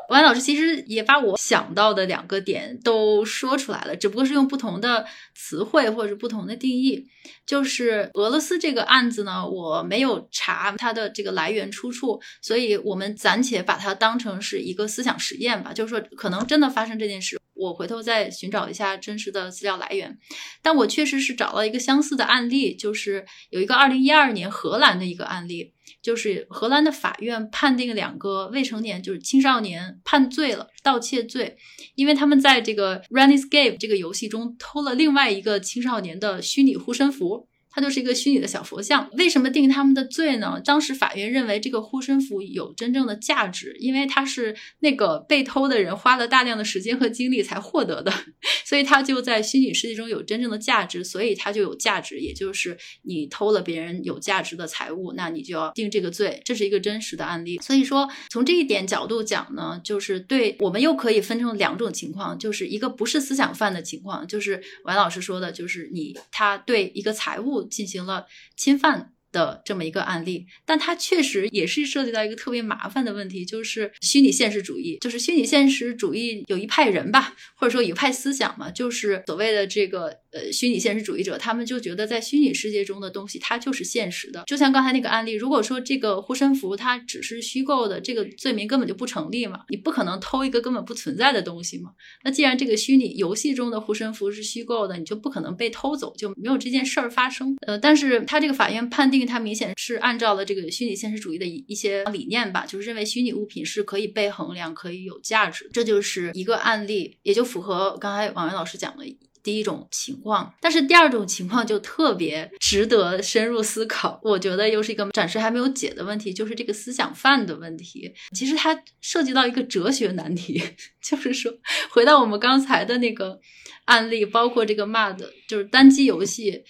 [0.08, 7.06] 王老师其实也把我想到的两个点都说出来了，只不过是用不同的词汇或者不同的定义。
[7.46, 15.72] 就是俄罗斯这个案子呢，我没有查它的这个来源出处，所以我们暂且把它当成是一个思想实验吧。
[15.72, 20.18] 就是说，可能真的发生这件事，我回头再寻找一下真实的资料来源。
[20.62, 25.73] 但我确实是找到一个相似的案例，就是有一个二零一二年荷兰的一个案例。
[26.04, 31.56] 就是荷兰的法院判定两个未成年，就是青少年判罪了盗窃罪，
[31.94, 37.48] 因为他们在这个 Runescape 这个游戏中偷了另外一个青少年的虚拟护身符。
[37.74, 40.60] 它就是一个虚拟的小佛像，为什么定他们的罪呢？
[40.64, 48.12] 当时法院认为这个护身符有真正的价值，因为它是那个被偷的人花了大量的时间和精力才获得的，
[48.64, 52.20] 所以它就在虚拟世界中有真正的价值，所以它就有价值。
[52.20, 57.58] 也就是你偷了别人有价值的财物，那你就要定这个罪，这是一个真实的案例。
[57.58, 67.63] 所以说，从这一点角度讲呢，就是对我们又可以分成两种情况，就是一个不是思想犯的情况，就是王老师说的，就是你他对一个财物。
[67.68, 69.10] 进行了侵犯。
[69.34, 74.96] 的这么一个案例，但它确实也是涉及到一个特别麻烦的问题，就是虚拟现实主义。
[75.00, 84.44] 就是虚拟现实主义有一派人吧，或者说有一派思想嘛，就是所谓的这个呃虚拟现实主义者，他们就觉得在虚拟世界中的东西它就是现实的。
[84.46, 91.90] 就像刚才那个案例，如果说这个护身符它只是虚构的，这个罪名根本就不成立嘛，你不可能偷一个根本不存在的东西嘛。
[92.22, 97.56] 那既然这个虚拟游戏中的护身符是虚构的，你就不可能被偷走，就没有这件事儿发生。
[97.66, 99.24] 呃，但是他这个法院判定。
[99.26, 109.06] 它明显是按照了这个虚拟现实主义的一一些理念吧，就是认为虚拟物品是可以被衡量、可以有价值，这就是一个案例，也就符合刚才王源老师讲的
[109.44, 110.52] 第一种情况。
[110.60, 118.12] 但是第二种情况就特别值得深入思考，我觉得又是一个暂时还没有解的问题，就是这个思想犯的问题。
[118.34, 120.60] 其实它涉及到一个哲学难题，
[121.00, 121.52] 就是说，
[121.90, 123.38] 回到我们刚才的那个
[123.84, 126.64] 案例，包括这个 MUD，就是单机游戏。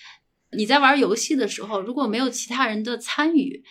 [0.57, 3.65] 你在玩游戏的时候，如果没有其他人的参与，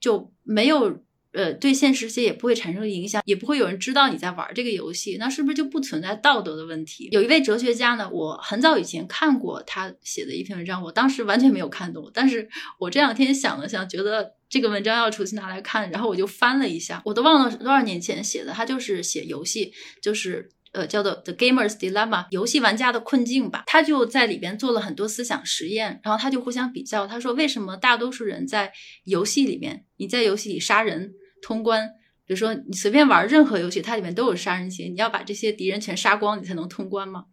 [0.00, 7.08] 就没有呃对现实世界也不会产生影响，也不会有人知道你在玩这个游戏，那是不是就不存在道德的问题？
[7.12, 20.50] 有一位哲学家呢，我很早以前看过他写的一篇文章，我当时完全没有看懂，但是我这两天想了想，觉得这个文章要重新拿来看，然后我就翻了一下，我都忘了多少年前写的，他就是写游戏，就是。
[20.72, 23.64] 呃，叫做 The Gamer's Dilemma，游戏玩家的困境吧。
[23.66, 27.08] 他就在里边做了很多思想实验，然后他就互相比较。
[27.08, 31.88] 他说，为什么大多数人在游戏里面，你在游戏里杀人通关，
[32.26, 37.24] 比如说你随便玩任何游戏，它里面都有杀人钳，你要把这些敌人全杀光，你才能通关吗？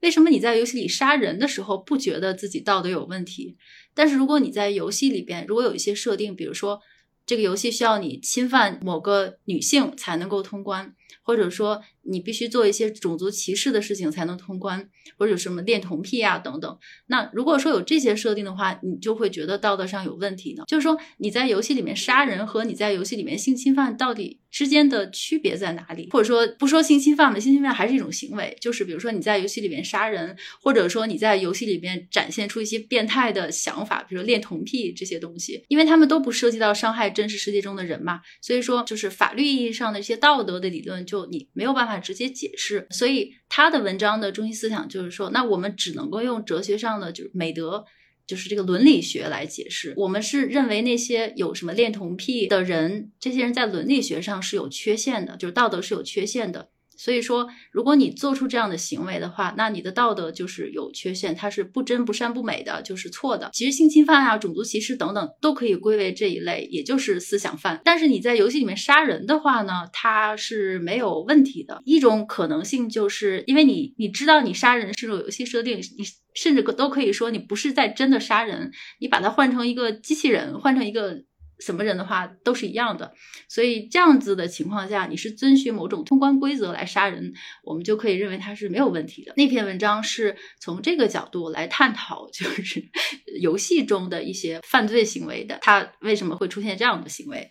[0.00, 3.56] 为什么你在游戏里杀人的时候不觉得自己道德有问题？
[3.94, 6.80] 但是如果你在游戏里边，如果有一些设定，比如说
[7.26, 10.94] 这个游戏需要你侵犯某个女性才能够通关。
[11.22, 14.88] 或者说你必须做一些种族歧视的事情才能通关，
[15.18, 16.78] 或者什么恋童癖啊等等。
[17.06, 20.64] 那如果说有这些设定的话，你就会觉得道德上有问题呢？
[20.66, 26.08] 就是说你在游戏里面杀人和你在游戏里面性侵犯到底之间的区别在哪里？
[26.12, 41.26] 或者说不说性侵犯吧，性侵犯还是一种行为，就是比如说你在游戏里面杀人，或者说你在游戏里面展现出一些变态的想法，比如恋童癖这些东西，因为他们都不涉及到伤害真实世界中的人嘛，所以说就是法律意义上的一些道德的理论就。
[41.26, 47.84] 你没有办法直接解释，所以他的文章的中心思想就是说，那我们只能够用哲学上的就是美德，
[48.26, 49.92] 就是这个伦理学来解释。
[49.96, 56.68] 我们是认为那些有什么恋童癖的人，这些人在伦理学上是有缺陷的，就是道德是有缺陷的。
[56.96, 63.50] 所以说，如果你做出这样的行为的话，那你的道德就是有缺陷，它是不真不善不美的，就是错的。
[63.52, 67.80] 其实性侵犯啊、种族歧视等等都可以归为这一类，也就是思想犯。
[67.84, 71.80] 但是你在游戏里面杀人的话呢，它是没有问题的。
[71.84, 76.04] 一种可能性就是因为你你知道你杀人是种游戏设定，你
[76.34, 81.22] 甚至都可以说你不是在真的杀人，你把它换成一个机器人，换成一个。
[81.58, 83.14] 什么人的话都是一样的，
[83.48, 87.32] 所以这样子的情况下，你是遵循某种通关规则来杀人，
[87.64, 89.32] 我们就可以认为他是没有问题的。
[89.36, 92.84] 那篇文章是从这个角度来探讨，就是
[93.40, 97.50] 游戏中的一些犯罪行为的，他为什么会出现这样的行为。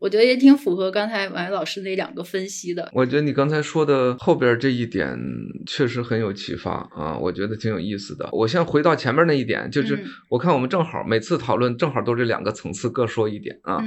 [0.00, 2.90] 我觉得也挺符合刚才王老师那两个分析的。
[2.92, 5.16] 我觉得你刚才说的后边这一点
[5.66, 8.28] 确实很有启发啊，我觉得挺有意思的。
[8.32, 13.80] 我先回到前面那一点，就是我看我们正好每次讨论正好都这两个层次各说一点啊。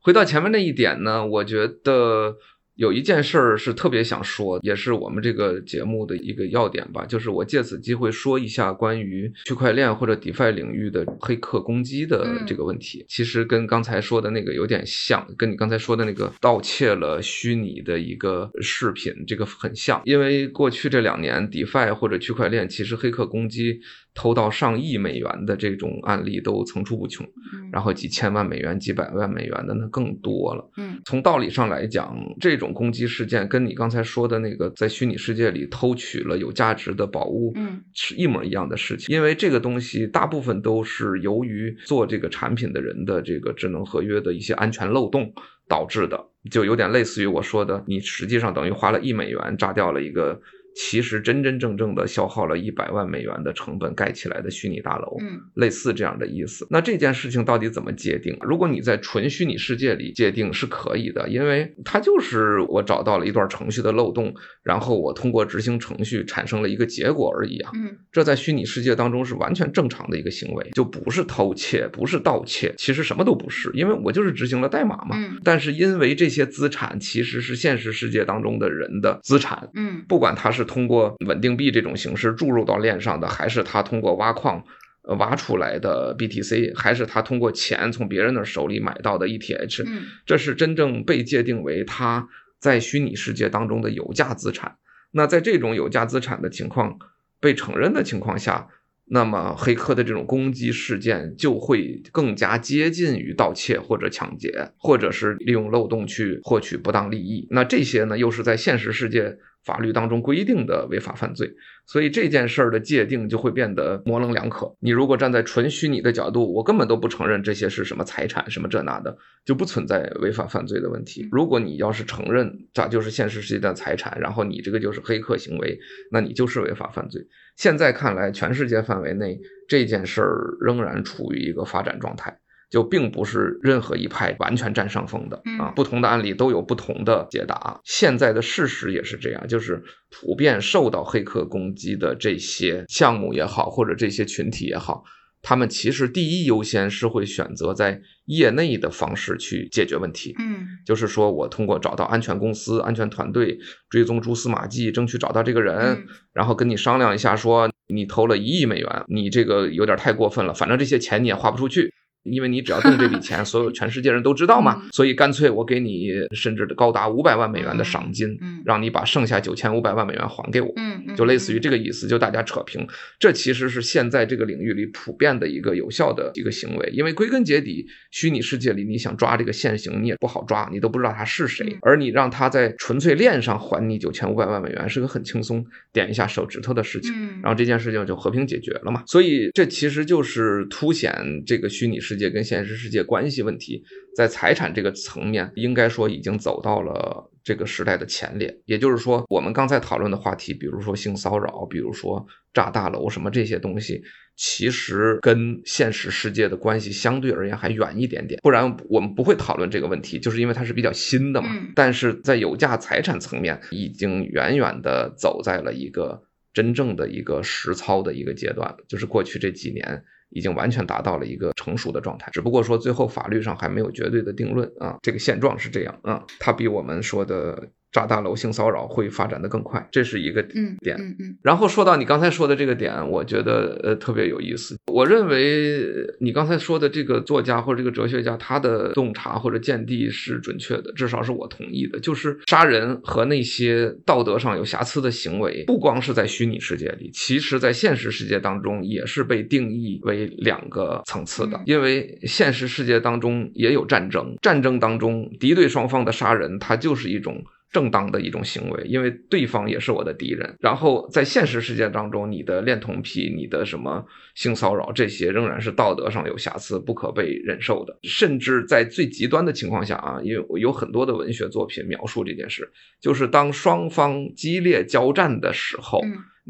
[0.00, 2.36] 回到前面那一点呢，我觉得。
[2.78, 13.04] 有一件事儿是特别想说，也是我们这个节目的一个要点吧，就是我借此机会说一下关于区块链或者 DeFi 领域的黑客攻击的这个问题。
[13.08, 23.80] 其实跟刚才说的那个有点像，跟你刚才说的那个盗窃了虚拟的一个视频这个很像，因为过去这两年 DeFi 或者区块链其实黑客攻击。
[24.14, 27.24] 偷到上亿美元的这种案例都层出不穷，
[27.72, 30.70] 然后几千万美元、几百万美元的那更多了。
[30.76, 39.14] 嗯，从道理上来讲，这种攻击事件跟你刚才说的那个在虚拟世界里偷取了有价值的宝物，嗯，是一模一样的事情。
[39.14, 45.32] 因为这个东西大部分都是由于做这个产品的人的这个智能合约的一些安全漏洞
[45.68, 50.40] 导致的，就有点类似于我说的，你实际上等于花了一美元炸掉了一个。
[50.80, 56.64] 其实真真正正的消耗了一百万美元的成本盖起来的虚拟大楼，嗯，类似这样的意思。
[56.70, 58.38] 那这件事情到底怎么界定？
[58.42, 67.72] 如果你在纯虚拟世界里界定是可以的，因为它就是我找到了一段程序的漏洞，然后我通过执行程序产生了一个结果而已啊。
[67.74, 75.16] 嗯，这在虚拟世界当中是完全正常的一个行为，就不是偷窃，不是盗窃，其实什么都不是，因为我就是执行了代码嘛。
[75.16, 80.67] 嗯，但是因为这些资产其实是现实世界当中的人的资产，嗯，不管它是。
[80.68, 84.62] 通过稳定币这种形式注入到链上的，还是他通过挖矿
[85.02, 92.28] 呃挖出来的 BTC，还是他通过钱从别人的手里买到的 ETH，嗯，这是真正被界定为他
[92.60, 94.76] 在虚拟世界当中的有价资产。
[95.10, 96.98] 那在这种有价资产的情况
[97.40, 98.68] 被承认的情况下，
[99.06, 107.46] 那么黑客的这种攻击事件就会更加接近于盗窃或者抢劫，或者是利用漏洞去获取不当利益。
[107.50, 109.38] 那这些呢，又是在现实世界。
[109.68, 111.52] 法律当中规定的违法犯罪，
[111.84, 114.74] 所以这件事儿的界定就会变得模棱两可。
[114.80, 121.28] 你如果站在纯虚拟的角度，我根本都不承认这些是什么财产，什么这那的，就不存在违法犯罪的问题。
[121.30, 125.78] 如果你要是承认这就是现实世界的财产，然后你这个就是黑客行为，
[126.10, 127.20] 那你就是违法犯罪。
[127.56, 132.38] 现在看来，全世界范围内这件事儿仍然处于一个发展状态。
[132.70, 137.80] 就并不是任何一派完全占上风的啊，不同的案例都有不同的解答。
[137.84, 145.02] 现在的事实也是这样，就是普遍受到黑客攻击的这些项目也好，或者这些群体也好，
[145.40, 150.34] 他们其实第一优先是会选择在业内的方式去解决问题。
[150.38, 161.90] 嗯，就是说我通过找到安全公司、安全团队，追踪蛛丝马迹，争取找到这个人，然后跟你商量一下，说你投了一亿美元，你这个有点太过分了，反正这些钱你也花不出去。
[162.30, 170.72] 因为你只要动这笔钱， 所有全世界人都知道嘛，所以干脆我给你甚至高达五百万美元的赏金，让你把剩下九千五百万美元还给我，
[171.16, 172.86] 就类似于这个意思，就大家扯平。
[173.18, 187.12] 这其实是现在这个领域里普遍的一个有效的一个行为，因为归根结底，虚拟世界里你想抓这个现行，你也不好抓，你都不知道他是谁，而你让他在纯粹链上还你九千五百万美元，是个很轻松点一下手指头的事情，
[187.42, 189.02] 然后这件事情就和平解决了嘛。
[189.06, 192.28] 所以这其实就是凸显这个虚拟世界。
[192.28, 193.82] 跟现实世界关系问题，
[194.14, 198.60] 在财产这个层面，应该说已经走到了这个时代的前列。
[198.66, 204.02] 也就是说，我们刚才讨论的话题，比如说性骚扰，比如说炸大楼什么这些东西，
[204.36, 208.38] 其实跟现实世界的关系相对而言还远一点点。
[208.42, 211.48] 不然我们不会讨论这个问题，就是因为它是比较新的嘛。
[211.50, 220.04] 嗯但是在有价财产层面，已经远远的走在了一个真正的一个实操的一个阶段，就是过去这几年。
[220.30, 224.96] 已经完全达到了一个成熟的状态，只不过说最后法律上还没有绝对的定论啊。
[225.02, 230.96] 这个现状是这样啊，它比我们说的炸大楼性骚扰会发展的更快，这是一个嗯点。
[230.98, 234.76] 嗯嗯然后说到你刚才说的这个点，我觉得呃特别有意思。
[234.92, 241.98] 我认为呃你刚才说的这个作家或者这个哲学家，他的洞察或者见地是准确的，至少是我同意的。
[242.00, 251.62] 就是杀人和那些道德上有瑕疵的行为，不光是在虚拟世界里，其实在现实世界当中也是被定义为两个层次的嗯。
[251.66, 257.42] 因为现实世界当中也有战争，战争当中敌对双方的杀人，它就是一种。
[257.72, 260.56] 正当的一种行为，因为对方也是我的敌人。
[260.60, 264.04] 然后在现实世界当中，你的恋童癖、你的什么
[264.34, 267.98] 性骚扰这些，仍然是道德上有瑕疵、不可被忍受的。
[268.02, 276.00] 甚至在最极端的情况下啊，因为有很多的文学作品描述这件事，就是当双方激烈交战的时候，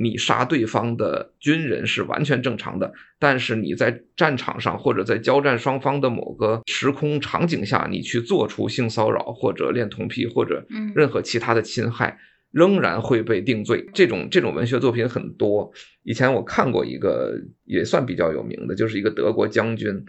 [0.00, 12.16] 你杀对方的军人是完全正常的，但是你在战场上或者在交战双方的某个时空场景下，你去做出性骚扰或者恋童癖或者嗯任何其他的侵害，
[12.52, 13.84] 仍然会被定罪。
[13.92, 15.72] 这种这种文学作品很多。
[16.04, 17.34] 以前我看过一个
[17.64, 20.04] 也算比较有名的，就是一个德国将军，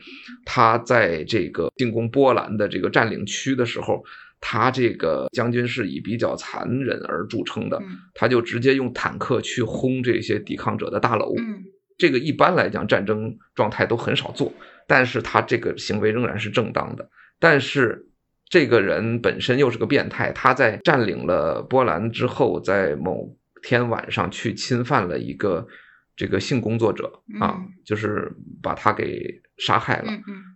[0.46, 4.04] 他在这个进攻波兰的这个占领区的时候。
[4.42, 11.34] 他这个将军是以比较残忍而著称的，嗯他就直接用坦克去轰这些抵抗者的大楼。
[11.38, 11.64] 嗯
[11.98, 14.54] 这个一般来讲战争状态都很少做，
[14.88, 17.10] 但是他这个行为仍然是正当的。
[17.40, 18.08] 但是
[18.48, 25.68] 这个人本身又是个变态，他在占领了波兰之后，在某天晚上去侵犯了一个
[26.16, 28.32] 这个性工作者啊嗯，就是
[28.64, 30.10] 把他给杀害了。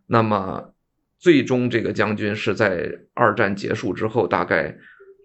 [0.07, 0.72] 那么
[1.23, 4.75] 最终这个将军是在二战结束之后，大概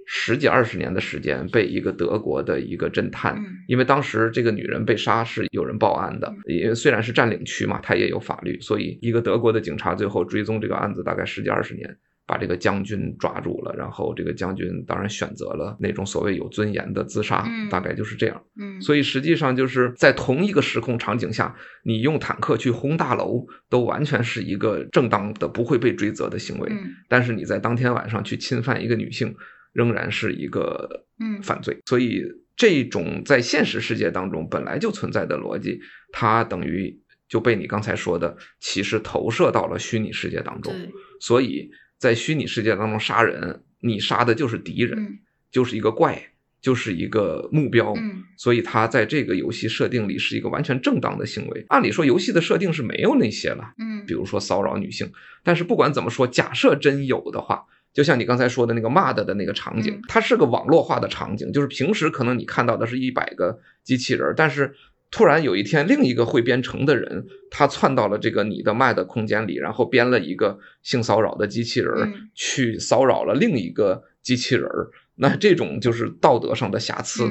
[0.06, 11.96] 十几二十年的时间，被一个德国的一个侦探，嗯因为当时这个女人被杀是有人报案的，因为虽然是占领区嘛，它也有法律，所以一个德国的警察最后追踪这个案子大概十几二十年。
[12.28, 18.44] 把这个将军抓住了，然后这个将军当然选择了那种所谓有尊严的自杀，嗯大概就是这样。
[18.60, 26.68] 嗯，所以实际上就是在同一个时空场景下，你用坦克去轰大楼，都完全是一个正当的、不会被追责的行为。
[26.70, 29.34] 嗯但是你在当天晚上去侵犯一个女性，
[29.72, 31.78] 仍然是一个嗯犯罪。
[31.86, 32.22] 所以
[32.54, 35.80] 这种在现实世界当中本来就存在的逻辑，
[36.12, 36.94] 它等于
[37.26, 40.70] 就被你刚才说的其实投射到了虚拟世界当中。
[40.74, 45.18] 对，所以在虚拟世界当中杀人，你杀的就是敌人，嗯
[45.50, 46.22] 就是一个怪，
[46.60, 47.92] 就是一个目标。
[47.96, 51.64] 嗯所以它在这个游戏设定里是一个完全正当的行为。
[51.68, 55.10] 按理说，游戏的设定是没有那些了，嗯比如说骚扰女性。
[55.42, 64.72] 但是不管怎么说，假设真有的话，就像你刚才说的那个 MUD 的那个场景嗯，它是个网络化的场景，就是平时可能你看到的是一百个机器人，但是
[65.10, 74.90] 突然有一天，另一个会编程的人，他窜到了这个你的 MUD 空间里，然后编了一个性骚扰的机器人，儿去骚扰了另一个机器人儿。
[75.14, 77.24] 那这种就是道德上的瑕疵。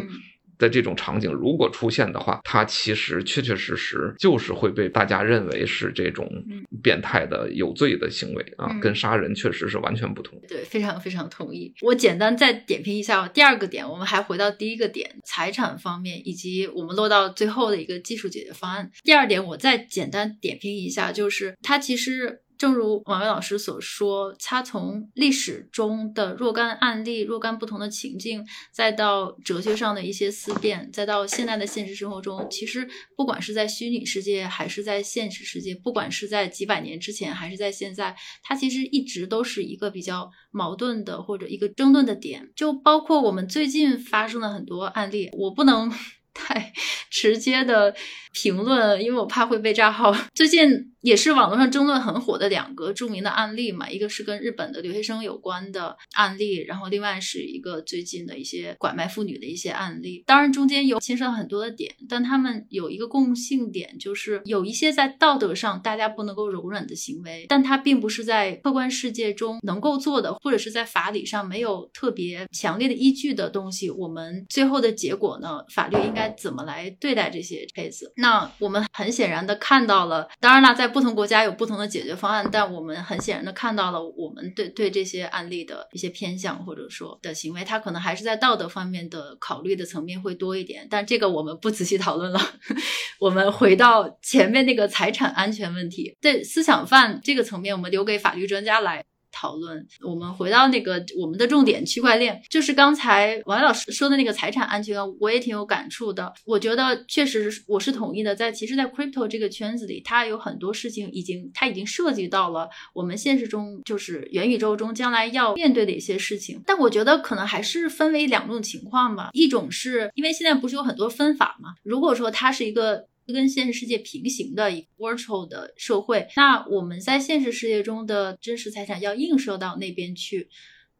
[0.58, 10.39] 嗯的这种场景如果出现的话，它其实确确实实就是会被大家认为是这种嗯变态的有罪的行为啊，嗯跟杀人确实是完全不同。
[10.47, 11.72] 对，非常非常同意。
[11.82, 18.89] 我简单再点评一下第二个点，我们还回到第一个点，财产方面，以及我们落到最后的一个技术解决方案。
[19.03, 22.41] 第二点，我再简单点评一下，就是它其实。
[22.58, 42.49] 正如王威老师所说，他从历史中的若干案例、若干不同的情境，再到哲学上的一些思辨，再到现在的现实生活中，其实不管是在虚拟世界还是在现实世界，不管是在几百年之前还是在现在，它其实一直都是一个比较矛盾的或者一个争论的点。
[42.55, 45.91] 就包括我们最近发生的很多案例，我不能
[46.34, 46.72] 太
[47.10, 47.95] 直接的
[48.38, 50.15] 评论，因为我怕会被炸号。
[50.35, 60.23] 最近也是网络上争论很火的两个著名的案例嘛，一个是跟日本的留学生有关的案例，然后另外是一个最近的一些拐卖妇女的一些案例。
[60.27, 73.89] 当然中间有牵涉很多的点，但他们有一个共性点，就是有一些在道德上大家不能够容忍的行为，但它并不是在客观世界中能够做的，或者是在法理上没有特别强烈的依据的东西。
[73.89, 78.11] 我们最后的结果呢，法律应该怎么来对待这些 case？
[78.17, 90.86] 那那我们很显然的看到了，当然了，在不同国家有不同的解决方案，但我们很显然的看到了，我们对对这些案例的一些偏向或者说的行为，它可能还是在道德方面的考虑的层面会多一点。
[90.89, 92.39] 但这个我们不仔细讨论了，
[93.21, 99.05] 我们回到前面那个财产安全问题，在思想犯这个层面，我们留给法律专家来。
[99.32, 106.34] 讨论，我们回到那个我们的重点区块链，就是刚才王老师说的那个财产安全，我也挺有感触的。
[106.45, 116.61] 我觉得确实我是同意的，在其实，在 crypto 这个圈子里，它有很多事情已经，它已经涉及到了我们现实中就是元宇宙中将来要面对的一些事情。
[116.65, 123.07] 但我觉得可能还是分为两种情况吧，一种是因为现在不是有很多分法嘛，如果说它是一个。
[123.34, 130.49] 跟现实世界平行的一个 virtual 的社会，那我们在现实世界中的真实财产要映射到那边去，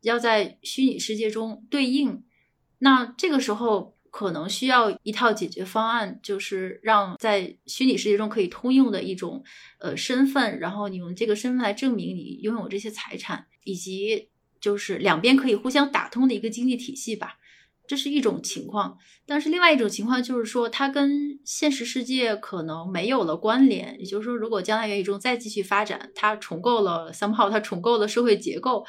[0.02, 2.24] 要在虚拟世界中对应，
[2.80, 9.44] 那这个时候可能需要一套解决方案，就是让在虚拟世界中可以通用的一种
[9.80, 17.38] 呃身份，然后你用这个身份来证明你拥有这些财产，以及就是两边可以互相打通的一个经济体系吧。
[17.88, 23.96] 这是一种情况，但是另外一种情况就是说，它跟现实世界可能没有了关联。
[23.98, 28.86] 也就是说，如果将来元宇宙再继续发展，它重构了 somehow，它重构了社会结构，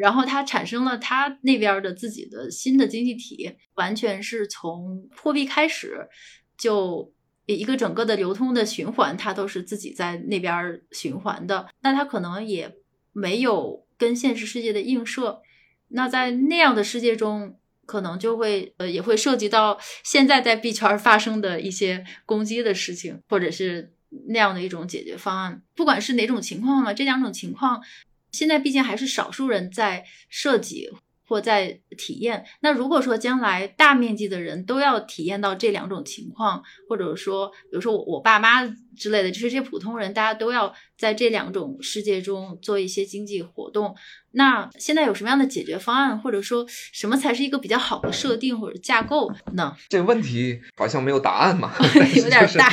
[0.00, 6.08] 然后它产生了它那边的自己的新的经济体，完全是从货币开始，
[6.56, 7.12] 就
[7.44, 11.68] 一个整个的流通的循环，它都是自己在那边循环的。
[11.82, 12.74] 那它可能也
[13.12, 15.42] 没有跟现实世界的映射。
[15.88, 17.58] 那在那样的世界中。
[17.86, 23.92] 可能就会呃，也会涉及到现在在币圈发生的一些攻击的事情，或者是
[24.28, 25.62] 那样的一种解决方案。
[25.74, 27.82] 不管是哪种情况嘛，这两种情况
[28.30, 30.90] 现在毕竟还是少数人在设计。
[31.24, 32.44] 或在体验。
[32.60, 43.96] 那如果说将来大面积的人都要体验到这两种情况，或者说，比如说我我爸妈之类的，就是这些普通人，大家都要在这两种世界中做一些经济活动，
[44.32, 49.76] 那现在有什么样的解决方案，或者说什么才是一个比较好的设定或者架构呢？
[49.88, 51.72] 这个问题好像没有答案嘛，
[52.16, 52.72] 有点大，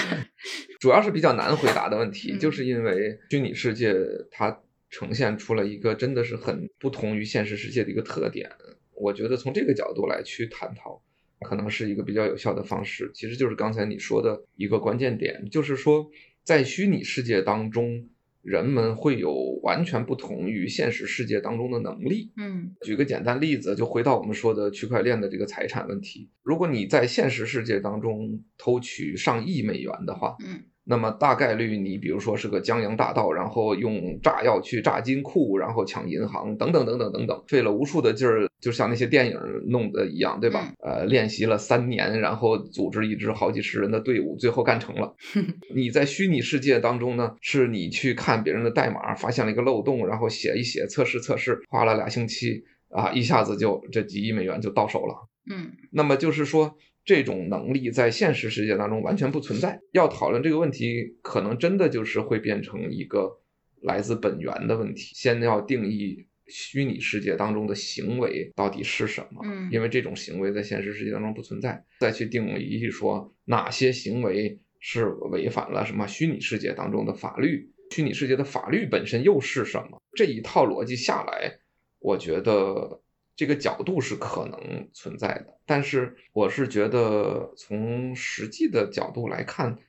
[0.79, 3.93] 主要是比较难回答的问题，就是因为虚拟世界
[4.31, 4.59] 它。
[4.91, 8.49] 呈现出了一个真的是很不同于现实世界的一个特点，
[8.95, 10.99] 我觉得从这个角度来去探讨，
[11.41, 13.11] 可能是一个比较有效的方式。
[13.13, 16.09] 其实就是刚才你说的一个关键点，就是说
[16.43, 18.09] 在虚拟世界当中，
[18.41, 19.33] 人们会有
[19.63, 22.31] 完全不同于现实世界当中的能力。
[22.37, 30.63] 嗯，举个简单例子，就回到我们说的区块链的这个财产问题，如果你在现实世界当中偷取上亿美元的话，嗯。
[30.89, 40.73] 那么大概率，你比如说是个江洋大盗，然后用炸药去炸金库，然后抢银行，等等等等等等，费了无数的劲儿，就像那些电影弄的一样，对吧？
[40.79, 45.15] 呃，练习了三年，然后组织一支好几十人的队伍，最后干成了。
[45.75, 55.13] 你在虚拟世界当中呢，是你去看别人的代码，发现了一个漏洞，然后写一写，测试测试，花了俩星期啊，一下子就这几亿美元就到手了。
[55.51, 56.75] 嗯，那么就是说。
[57.09, 59.81] 这种能力在现实世界当中完全不存在。
[59.93, 63.41] 要讨论这个问题，可能真的就是会变成一个
[63.81, 65.11] 来自本源的问题。
[65.15, 71.83] 先要定义虚拟世界当中的行为到底是什么，嗯，因为这种行为在现实世界当中不存在。
[71.99, 79.99] 再去定义说哪些行为是违反了什么虚拟世界当中的法律，虚拟世界的法律本身又是什么？
[80.15, 81.57] 这一套逻辑下来，
[81.97, 83.01] 我觉得。
[83.39, 89.79] 这个角度是可能存在的，但是我是觉得从实际的角度来看，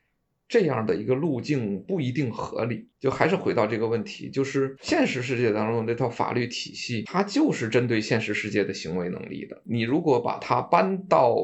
[0.46, 2.88] 这样的一个路径不一定合理。
[3.00, 9.60] 就还是回到这个问题，就是现实世界当中的这套法律体系，它就是针对现实世界的行为能力的。
[9.64, 11.34] 你如果把它搬到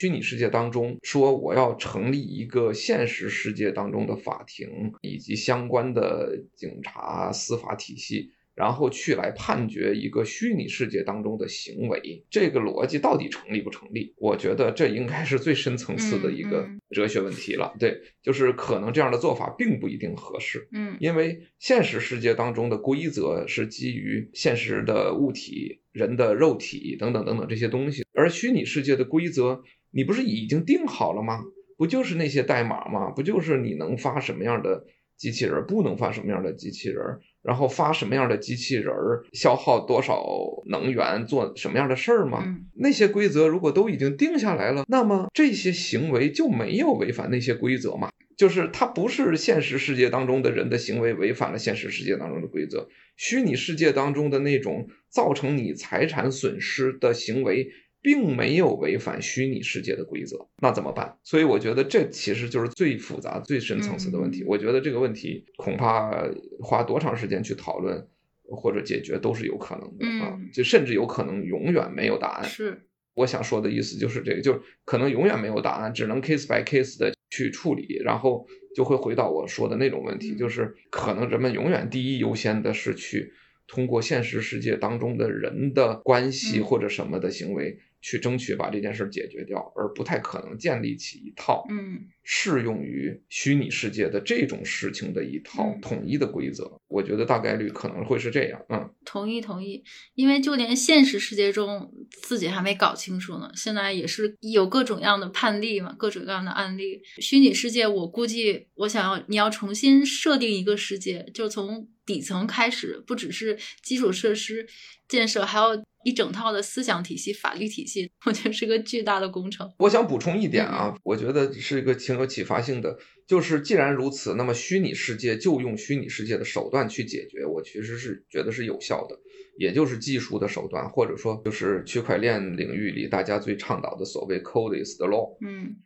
[0.00, 8.32] 虚拟世界当中，说我要成立一个现实世界当中的法庭以及相关的警察司法体系。
[8.58, 14.12] 然后去来判决一个虚拟世界当中的行为，这个逻辑到底成立不成立？
[14.16, 17.72] 我觉得这应该是最深层次的一个哲学问题了。
[17.78, 20.66] 对，就是可能这样的做法并不一定合适。
[20.72, 31.44] 嗯，因为现实世界当中的规则是基于现实的物体、人的肉体等等等等这些东西，而虚拟世界的规则你不是已经定好了吗？
[31.76, 33.10] 不就是那些代码吗？
[33.10, 34.84] 不就是你能发什么样的
[35.16, 36.98] 机器人，不能发什么样的机器人？
[37.42, 40.22] 然后发什么样的机器人儿，消耗多少
[40.66, 42.44] 能源，做什么样的事儿吗？
[42.74, 48.10] 那些规则如果都已经定下来了，那么这些行为就没有违反那些规则嘛？
[48.36, 57.68] 就是它不是现实世界当中的人的行为违反了现实世界当中的规则，虚拟世界当中的那种造成你财产损失的行为。
[58.08, 61.14] 并没有违反虚拟世界的规则，那怎么办？
[61.22, 64.42] 所以我觉得这其实就是最复杂、最深层次的问题。
[64.46, 66.10] 我觉得这个问题恐怕
[66.58, 68.02] 花多长时间去讨论
[68.48, 72.48] 或者解决都是有可能的啊，就甚至有可能永远没有答案。
[72.48, 72.80] 是
[73.12, 83.30] 我想说的意思就是这个，就是可能永远没有答案，只能 case by case 的去处理，然后就会回到我说的那种问题，就是可能人们永远第一优先的是去
[83.66, 87.78] 通过现实世界当中的人的关系或者什么的行为。
[88.00, 92.08] 去争取把这件事解决掉，而不太可能建立起一套嗯。
[92.30, 96.70] 适用于虚拟世界的这种事情的一套统一的规则。
[96.86, 98.60] 我觉得大概率可能会是这样。
[98.68, 99.82] 嗯，同意同意，
[100.14, 107.00] 因为就连现实世界中自己还没搞清楚呢，现在也是有各种各样的判例嘛，各种各样的案例。
[107.18, 114.68] 虚拟世界，我估计我想要你要重新设定一个世界，就从底层开始，不只是基础设施
[115.08, 115.82] 建设，还要。
[116.04, 119.68] 一整套的思想体系、法律体系，我觉得是个巨大的工程。
[119.78, 129.18] 我想补充一点啊，我觉得是一个挺有启发性的，就是既然如此，那么虚拟世界就用虚拟世界的手段去解决，我其实是觉得是有效的，
[129.56, 135.76] 也就是技术的手段，或者说就是区块链领域里大家最倡导的所谓 “code is the law”，嗯，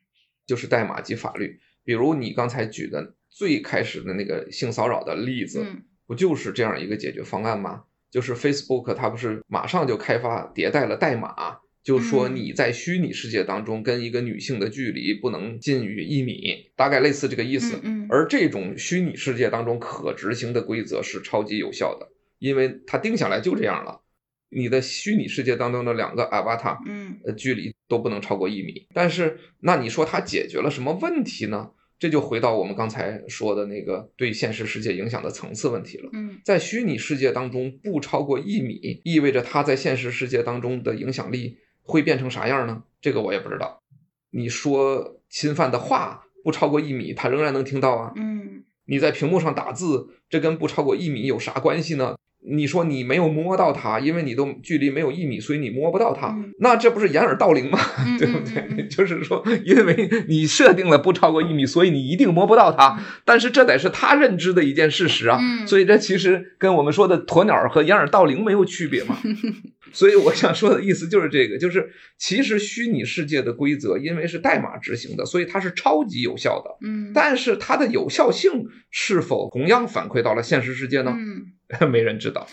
[0.47, 1.59] 就是代码及法律。
[1.85, 5.67] 比如你刚才举的最开始的那个性骚扰的例子，
[6.07, 7.85] 不就是这样一个解决方案吗？
[8.11, 17.81] 就是 Facebook，它不是马上就开发迭代了代码，就说你在虚拟世界当中跟一个女性的距离不能近于一米，大概类似这个意思。
[18.09, 22.09] 而这种虚拟世界当中可执行的规则是超级有效的，
[22.39, 24.01] 因为它定下来就这样了。
[24.55, 28.87] 你的虚拟世界当中的两个 avatar，嗯，呃，距离都不能超过一米。
[28.93, 31.71] 但是，那你说它解决了什么问题呢？
[31.99, 36.11] 这就回到我们刚才说的那个对现实世界影响的层次问题了。
[36.13, 42.83] 嗯，在虚拟世界当中不超过一米，意味着它在现实世界当中的影响力会变成啥样呢？
[43.01, 43.83] 这个我也不知道。
[44.31, 48.13] 你说侵犯的话不超过一米，他仍然能听到啊。
[48.17, 52.17] 嗯，你在屏幕上打字，这跟不超过一米有啥关系呢？
[52.45, 56.37] 你说你没有摸到它，因为你都距离没有一米，所以你摸不到它。
[56.59, 57.79] 那这不是掩耳盗铃吗？
[58.19, 58.87] 对不对？
[58.91, 62.99] 就是说，因为你设定了不超过一米，所以你一定摸不到它。
[63.25, 65.39] 但是这得是他认知的一件事实啊。
[65.67, 69.17] 所以这其实跟我们说的鸵鸟和掩耳盗铃没有区别嘛。
[69.95, 76.79] 所以我想说的意思就是这个，就是其实虚拟世界的规则，因为是代码执行的，所以它是超级有效的。
[76.81, 81.13] 嗯，但是它的有效性是否同样反馈到了现实世界呢？
[81.15, 81.53] 嗯，
[81.91, 82.47] 没人知道。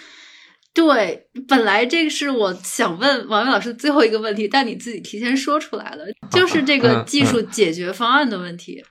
[0.74, 8.84] 对，本来这个是我想问王威老师最后一个问题，但你自己提前说出来了，就是这个技术解决方案的问题。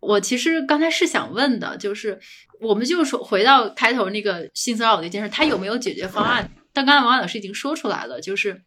[0.00, 2.18] 我其实刚才是想问的，就是
[2.60, 6.50] 我们就说回到开头那个性骚扰那件事，它有没有解决方案？
[6.72, 8.62] 但刚才王老师已经说出来了，就是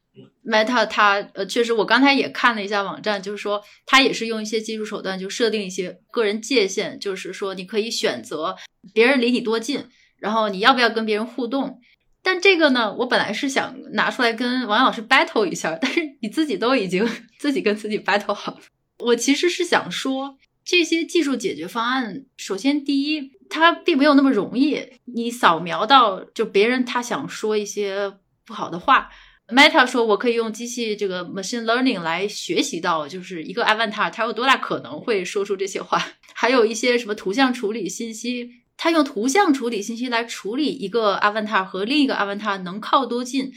[0.45, 8.55] Meta 它呃，确实我刚才也看了一下网站，就是说它也是用一些技术手段，就设定一些个人界限，就是说你可以选择
[8.93, 9.85] 别人离你多近，
[10.19, 11.79] 然后你要不要跟别人互动。
[12.21, 17.07] 但这个呢，我本来是想拿出来跟王老师 battle 一下，但是你自己都已经
[17.37, 18.59] 自己跟自己 battle 好了。
[18.99, 23.31] 我其实是想说，这些技术解决方案，首先第一。
[23.51, 28.13] 它并没有那么容易，你扫描到就别人他想说一些
[28.45, 29.09] 不好的话
[29.47, 35.99] ，Meta 说我可以用机器这个 machine learning 来学习到，就是一个 avatar 它有多大可能会说出这些话，
[36.35, 38.51] 还有一些什么图像处理信息，
[38.81, 43.51] 它用图像处理信息来处理一个 avatar 和另一个 avatar 能靠多近。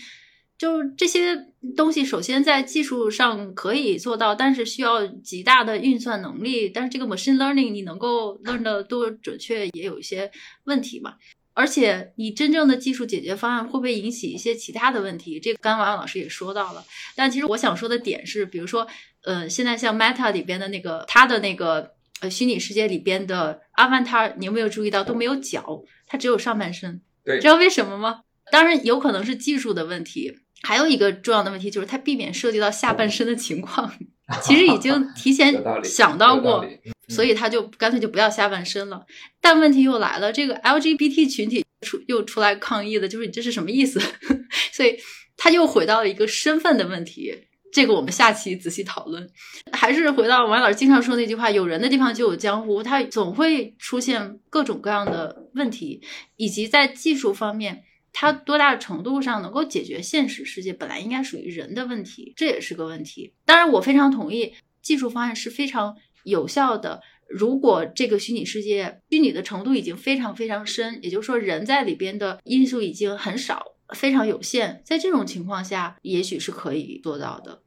[0.58, 1.46] 就这些
[1.76, 6.68] 东西，首先在技术上可以做到，但是需要极大的运算能力。
[6.68, 10.28] 但是这个 machine learning 你能够 learn 的多准确，也有一些
[10.64, 11.14] 问题嘛。
[11.54, 15.38] 而且你真正的技术解决方案会不会引起一些其他的问题？
[15.38, 16.84] 这个刚王老师也说到了。
[17.14, 18.86] 但其实我想说的点是，比如说，
[19.22, 21.92] 呃，现在像 Meta 里边的那个，它的那个
[22.22, 27.02] 呃虚拟世界里边的 avatar，你有没有注意到都没有脚，它只有上半身？
[27.24, 28.20] 对，知道为什么吗？
[28.50, 30.38] 当然有可能是技术的问题。
[30.62, 33.92] 还有一个重要的问题就是，它避免涉及到下半身的情况，
[34.40, 36.64] 其实已经提前想到过，
[37.08, 39.04] 所以他就干脆就不要下半身了。
[39.40, 44.00] 但问题又来了，这个 LGBT 群体出又出来抗议的，就是你这是什么意思？
[44.72, 44.96] 所以
[45.36, 47.34] 他又回到了一个身份的问题。
[47.72, 49.28] 这个我们下期仔细讨论。
[49.72, 56.00] 还是回到王老师经常说那句话：有人的地方就有江湖，它总会出现各种各样的问题，
[56.36, 57.82] 以及在技术方面。
[58.14, 63.32] 它多大程度上能够解决现实世界本来应该属于人的问题，这也是个问题。
[63.46, 64.52] 当然，我非常同意
[64.82, 67.00] 技术方案是非常有效的。
[67.26, 73.64] 如果这个虚拟世界虚拟的程度已经非常非常深，也就是说人在里边的因素已经很少，
[73.94, 77.61] 非常有限，在这种情况下，也许是可以做到的。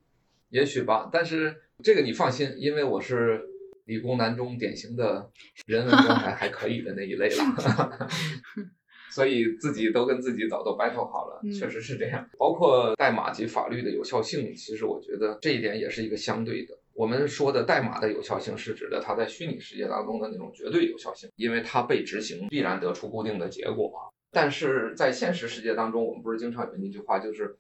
[0.56, 1.54] 也许吧，但是
[1.84, 3.46] 这个你放心，因为我是
[3.84, 5.30] 理工男中典型的
[5.66, 8.08] 人文关怀还可以的那一类了。
[9.12, 12.26] 所以自己都跟自己早都 battle 好了，确实是这样。
[12.38, 16.74] 包括代码及法律的有效性，其实我觉得这一点也是一个相对的。
[16.94, 23.92] 我们说的代码的有效性，是指的它在虚拟世界当中的那种绝对有效性，因为它被执行必然得出固定的结果。
[24.32, 27.58] 但是在现实世界当中，我们不是经常有那句话，就是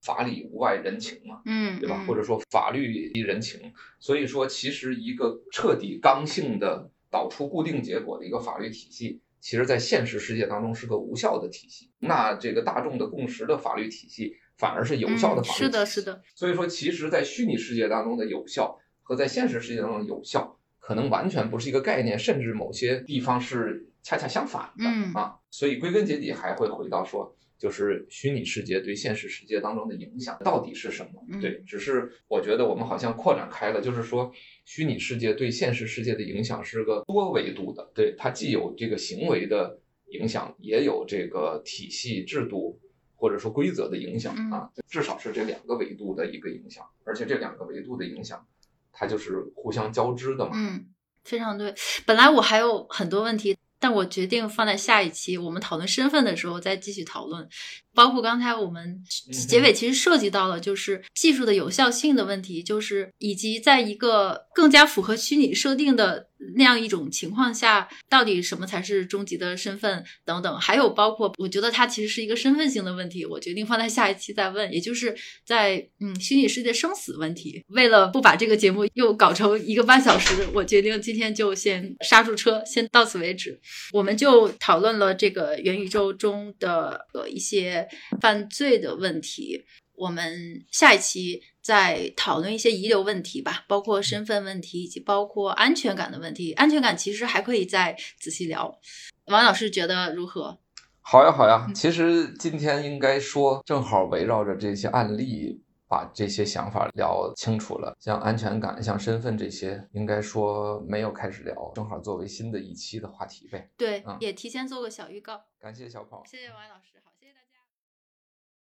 [0.00, 2.04] 法理无外人情嘛，嗯，对吧？
[2.06, 3.72] 或者说法律即人情。
[3.98, 9.20] 所以说，其实一个彻底刚性的导出固定结果的一个法律体系。
[9.40, 11.90] 其实，在现实世界当中是个无效的体系。
[12.00, 15.64] 那这个大众的共识的法律体系，反而是有效的法律体系。
[15.64, 16.22] 是的，是的。
[16.34, 25.36] 所以说，其实，在虚拟世界当中的有效和在现实世界当中的有效，可能完全不是一个概念，甚至某些地方是恰恰相反的啊。
[25.50, 27.36] 所以，归根结底还会回到说。
[27.58, 31.40] 就是虚拟世界对现实世界当中的影响到底是什么？
[31.40, 34.32] 对，只是我觉得我们好像扩展开了，就是说
[34.64, 39.80] 虚拟世界对现实世界的影响是个多维度的，对，它既有这个行为的
[40.10, 42.78] 影响，也有这个体系制度
[43.16, 48.46] 或者说规则的影响啊，至少是这两个维度的一个影响，而且这两个维度的影响，
[48.92, 50.52] 它就是互相交织的嘛。
[50.54, 50.86] 嗯，
[51.24, 51.74] 非常对。
[52.06, 53.58] 本来我还有很多问题。
[53.80, 57.48] 但我决定放在下一期我们讨论身份的时候再继续讨论，
[57.94, 59.02] 包括刚才我们
[59.48, 66.26] 结尾其实涉及到了就是技术的有效性的问题，就是以及在一个更加符合虚拟设定的。
[66.56, 73.26] 那样一种情况下，到底什么才是终极的身份等等，还有包括，我觉得它其实是一个身份性的问题。
[73.26, 77.60] 我决定放在下一期再问，也就是在嗯虚拟世界生死问题。
[77.68, 83.60] 为了不把这个节目又搞成一个半小时，我决定今天就先刹住车，先到此为止。
[83.92, 87.88] 我们就讨论了这个元宇宙中的呃一些
[88.20, 89.64] 犯罪的问题。
[89.98, 96.52] 我们下一期再讨论一些遗留问题吧，包括身份问题，以及包括安全感的问题。
[96.52, 98.78] 安全感其实还可以再仔细聊。
[99.26, 100.58] 王老师觉得如何？
[101.00, 101.70] 好呀，好呀。
[101.74, 107.96] 其实今天应该说，正好围绕着这些案例，把这些想法聊清楚了。
[107.98, 113.70] 像安全感、像身份这些，应该说没有开始聊，正好作为新的一期的话题呗。
[113.76, 115.40] 对，也提前做个小预告。
[115.58, 116.97] 感谢小跑，谢谢王老师。